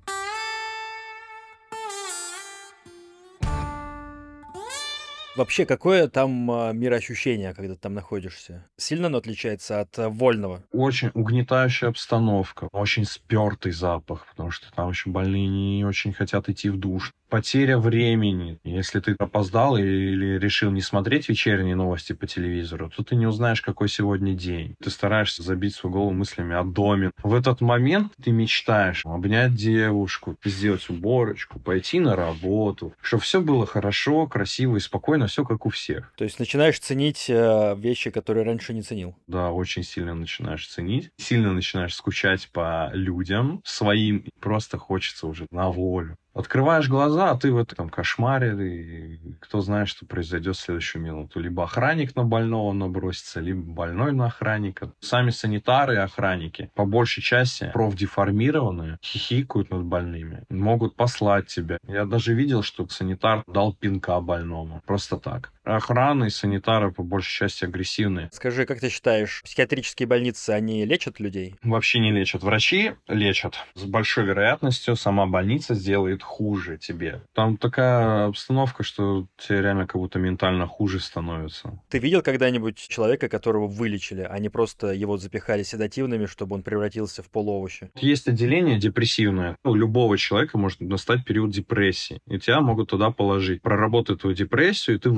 [5.35, 8.65] Вообще, какое там а, мироощущение, когда ты там находишься?
[8.77, 10.63] Сильно оно отличается от а, вольного?
[10.71, 16.69] Очень угнетающая обстановка, очень спертый запах, потому что там еще больные не очень хотят идти
[16.69, 18.59] в душ потеря времени.
[18.65, 23.61] Если ты опоздал или решил не смотреть вечерние новости по телевизору, то ты не узнаешь,
[23.61, 24.75] какой сегодня день.
[24.83, 27.11] Ты стараешься забить свою голову мыслями о доме.
[27.23, 33.65] В этот момент ты мечтаешь обнять девушку, сделать уборочку, пойти на работу, чтобы все было
[33.65, 36.13] хорошо, красиво и спокойно, все как у всех.
[36.17, 39.15] То есть начинаешь ценить э, вещи, которые раньше не ценил?
[39.27, 41.11] Да, очень сильно начинаешь ценить.
[41.15, 44.25] Сильно начинаешь скучать по людям своим.
[44.41, 46.17] Просто хочется уже на волю.
[46.33, 51.39] Открываешь глаза, а ты в этом кошмаре, и кто знает, что произойдет в следующую минуту.
[51.39, 54.93] Либо охранник на больного набросится, либо больной на охранника.
[55.01, 61.77] Сами санитары и охранники, по большей части профдеформированные, хихикают над больными, могут послать тебя.
[61.87, 64.81] Я даже видел, что санитар дал пинка больному.
[64.85, 65.51] Просто так.
[65.75, 68.29] Охрана и санитары по большей части агрессивные.
[68.31, 71.55] Скажи, как ты считаешь, психиатрические больницы, они лечат людей?
[71.63, 72.43] Вообще не лечат.
[72.43, 73.55] Врачи лечат.
[73.75, 77.21] С большой вероятностью сама больница сделает хуже тебе.
[77.33, 81.79] Там такая обстановка, что тебе реально как будто ментально хуже становится.
[81.89, 87.23] Ты видел когда-нибудь человека, которого вылечили, а не просто его запихали седативными, чтобы он превратился
[87.23, 87.89] в полуовощи?
[87.95, 89.57] Есть отделение депрессивное.
[89.63, 93.61] У любого человека может настать период депрессии, и тебя могут туда положить.
[93.61, 95.09] Проработать твою депрессию, и ты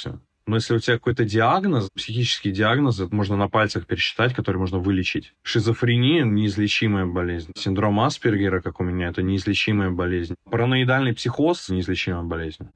[0.00, 0.20] вылечишься лечишься.
[0.46, 4.78] Но если у тебя какой-то диагноз, психический диагноз, это можно на пальцах пересчитать, который можно
[4.78, 5.32] вылечить.
[5.42, 7.52] Шизофрения– неизлечимая болезнь.
[7.56, 10.34] Синдром Аспергера, как у меня, это неизлечимая болезнь.
[10.50, 12.68] Параноидальный психоз– неизлечимая болезнь.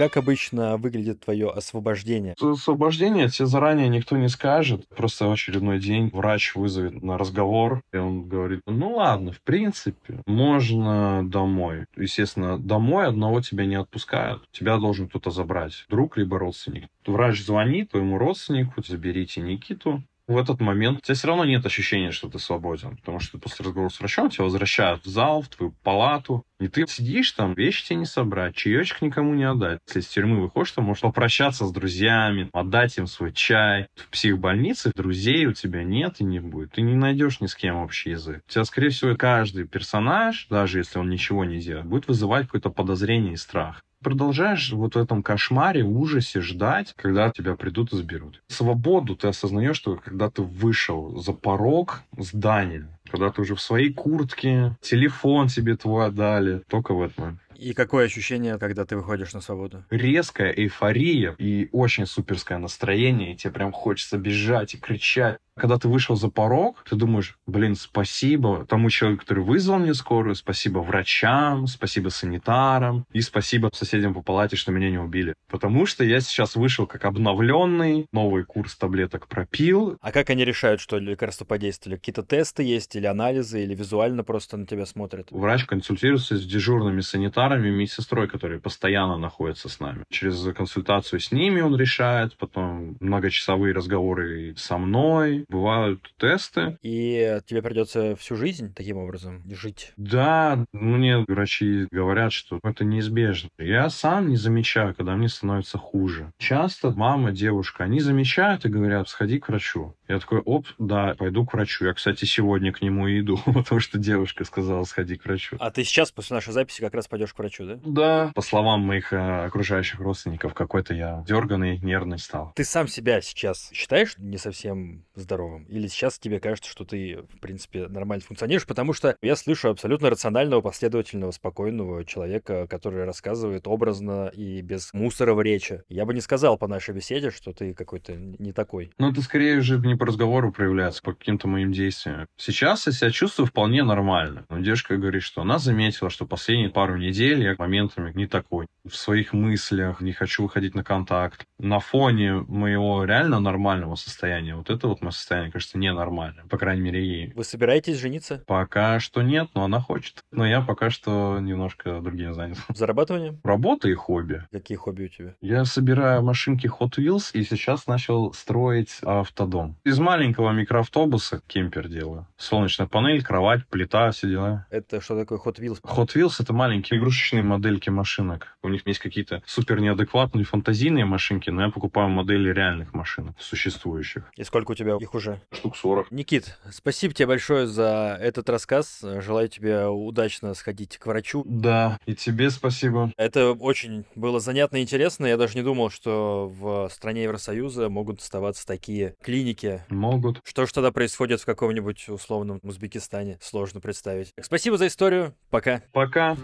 [0.00, 2.34] Как обычно выглядит твое освобождение?
[2.40, 4.88] Освобождение тебе заранее никто не скажет.
[4.96, 10.22] Просто в очередной день врач вызовет на разговор, и он говорит, ну ладно, в принципе,
[10.24, 11.84] можно домой.
[11.98, 14.48] Естественно, домой одного тебя не отпускают.
[14.52, 15.84] Тебя должен кто-то забрать.
[15.90, 16.88] Друг либо родственник.
[17.04, 22.12] Врач звонит твоему родственнику, заберите Никиту, в этот момент у тебя все равно нет ощущения,
[22.12, 22.96] что ты свободен.
[22.96, 26.44] Потому что после разговора с врачом тебя возвращают в зал, в твою палату.
[26.60, 29.80] И ты сидишь там, вещи тебе не собрать, чаечек никому не отдать.
[29.88, 33.88] Если из тюрьмы выходишь, то можешь попрощаться с друзьями, отдать им свой чай.
[33.96, 36.72] В психбольнице друзей у тебя нет и не будет.
[36.72, 38.42] Ты не найдешь ни с кем общий язык.
[38.48, 42.70] У тебя, скорее всего, каждый персонаж, даже если он ничего не делает, будет вызывать какое-то
[42.70, 48.42] подозрение и страх продолжаешь вот в этом кошмаре, ужасе ждать, когда тебя придут и заберут.
[48.48, 53.92] Свободу ты осознаешь, что когда ты вышел за порог здания, когда ты уже в своей
[53.92, 57.40] куртке, телефон тебе твой отдали, только в момент.
[57.60, 59.84] И какое ощущение, когда ты выходишь на свободу?
[59.90, 65.36] Резкая эйфория и очень суперское настроение, и тебе прям хочется бежать и кричать.
[65.60, 70.34] Когда ты вышел за порог, ты думаешь, блин, спасибо тому человеку, который вызвал мне скорую,
[70.34, 75.34] спасибо врачам, спасибо санитарам и спасибо соседям по палате, что меня не убили.
[75.50, 79.98] Потому что я сейчас вышел как обновленный, новый курс таблеток пропил.
[80.00, 81.98] А как они решают, что лекарства подействовали?
[81.98, 85.28] Какие-то тесты есть или анализы, или визуально просто на тебя смотрят?
[85.30, 90.04] Врач консультируется с дежурными санитарами, медсестрой, которые постоянно находятся с нами.
[90.08, 96.78] Через консультацию с ними он решает, потом многочасовые разговоры со мной, бывают тесты.
[96.82, 99.92] И тебе придется всю жизнь таким образом жить?
[99.96, 103.50] Да, мне врачи говорят, что это неизбежно.
[103.58, 106.32] Я сам не замечаю, когда мне становится хуже.
[106.38, 109.94] Часто мама, девушка, они замечают и говорят, сходи к врачу.
[110.08, 111.86] Я такой, оп, да, пойду к врачу.
[111.86, 115.56] Я, кстати, сегодня к нему и иду, потому что девушка сказала, сходи к врачу.
[115.58, 117.80] А ты сейчас после нашей записи как раз пойдешь к врачу, да?
[117.84, 118.32] Да.
[118.34, 122.52] По словам моих э, окружающих родственников, какой-то я дерганный, нервный стал.
[122.54, 125.29] Ты сам себя сейчас считаешь не совсем здоровым?
[125.68, 128.66] Или сейчас тебе кажется, что ты, в принципе, нормально функционируешь?
[128.66, 135.34] Потому что я слышу абсолютно рационального, последовательного, спокойного человека, который рассказывает образно и без мусора
[135.34, 135.82] в речи.
[135.88, 138.92] Я бы не сказал по нашей беседе, что ты какой-то не такой.
[138.98, 142.26] Ну, это скорее уже не по разговору проявляется, по каким-то моим действиям.
[142.36, 144.44] Сейчас я себя чувствую вполне нормально.
[144.48, 148.66] Но девушка говорит, что она заметила, что последние пару недель я моментами не такой.
[148.84, 151.44] В своих мыслях не хочу выходить на контакт.
[151.58, 156.44] На фоне моего реально нормального состояния, вот это вот мое состояние, кажется, ненормальное.
[156.44, 157.32] По крайней мере, ей.
[157.34, 158.42] Вы собираетесь жениться?
[158.46, 160.24] Пока что нет, но она хочет.
[160.30, 162.58] Но я пока что немножко другим занят.
[162.74, 163.38] Зарабатывание?
[163.44, 164.44] Работа и хобби.
[164.50, 165.34] Какие хобби у тебя?
[165.40, 169.76] Я собираю машинки Hot Wheels и сейчас начал строить автодом.
[169.84, 172.26] Из маленького микроавтобуса кемпер делаю.
[172.36, 174.66] Солнечная панель, кровать, плита, все дела.
[174.70, 175.80] Это что такое Hot Wheels?
[175.82, 178.56] Hot Wheels— это маленькие игрушечные модельки машинок.
[178.62, 184.24] У них есть какие-то супер неадекватные фантазийные машинки, но я покупаю модели реальных машинок, существующих.
[184.36, 185.40] И сколько у тебя их уже?
[185.52, 186.10] Штук 40.
[186.10, 189.00] Никит, спасибо тебе большое за этот рассказ.
[189.02, 191.42] Желаю тебе удачно сходить к врачу.
[191.46, 193.12] Да, и тебе спасибо.
[193.16, 195.26] Это очень было занятно и интересно.
[195.26, 199.84] Я даже не думал, что в стране Евросоюза могут оставаться такие клиники.
[199.88, 200.40] Могут.
[200.44, 203.38] Что ж тогда происходит в каком-нибудь условном Узбекистане?
[203.40, 204.32] Сложно представить.
[204.40, 205.34] Спасибо за историю.
[205.50, 205.82] Пока.
[205.92, 206.36] Пока.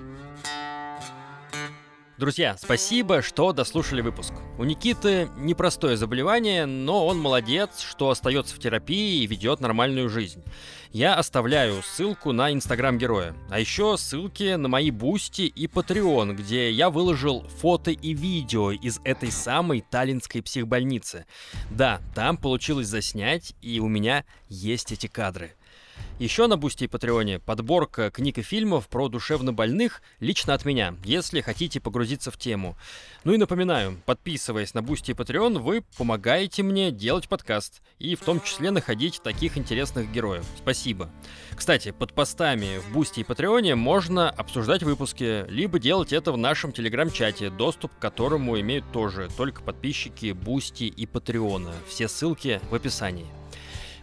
[2.18, 4.32] Друзья, спасибо, что дослушали выпуск.
[4.56, 10.42] У Никиты непростое заболевание, но он молодец, что остается в терапии и ведет нормальную жизнь.
[10.92, 16.70] Я оставляю ссылку на инстаграм героя, а еще ссылки на мои Boosty и Patreon, где
[16.70, 21.26] я выложил фото и видео из этой самой таллинской психбольницы.
[21.70, 25.55] Да, там получилось заснять, и у меня есть эти кадры.
[26.18, 31.42] Еще на Boosty и Патреоне подборка книг и фильмов про душевнобольных лично от меня, если
[31.42, 32.74] хотите погрузиться в тему.
[33.24, 38.20] Ну и напоминаю, подписываясь на Boosty и Patreon, вы помогаете мне делать подкаст и в
[38.20, 40.46] том числе находить таких интересных героев.
[40.56, 41.10] Спасибо.
[41.54, 46.72] Кстати, под постами в Boosty и Патреоне можно обсуждать выпуски, либо делать это в нашем
[46.72, 51.74] телеграм-чате, доступ к которому имеют тоже только подписчики Boosty и Патреона.
[51.86, 53.26] Все ссылки в описании.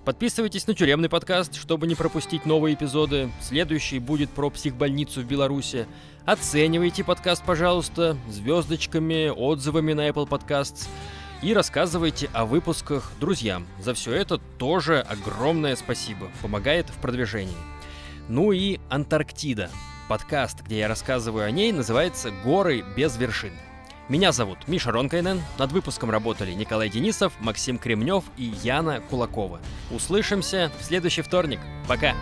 [0.06, 3.32] Подписывайтесь на тюремный подкаст, чтобы не пропустить новые эпизоды.
[3.40, 5.88] Следующий будет про психбольницу в Беларуси.
[6.26, 10.90] Оценивайте подкаст, пожалуйста, звездочками, отзывами на Apple Podcasts.
[11.42, 13.66] И рассказывайте о выпусках друзьям.
[13.80, 16.30] За все это тоже огромное спасибо.
[16.42, 17.56] Помогает в продвижении.
[18.28, 19.70] Ну и Антарктида.
[20.10, 23.54] Подкаст, где я рассказываю о ней, называется «Горы без вершин».
[24.10, 25.42] Меня зовут Миша Ронкайнен.
[25.58, 29.62] Над выпуском работали Николай Денисов, Максим Кремнев и Яна Кулакова.
[29.92, 31.60] Услышимся в следующий вторник.
[31.88, 32.14] Пока!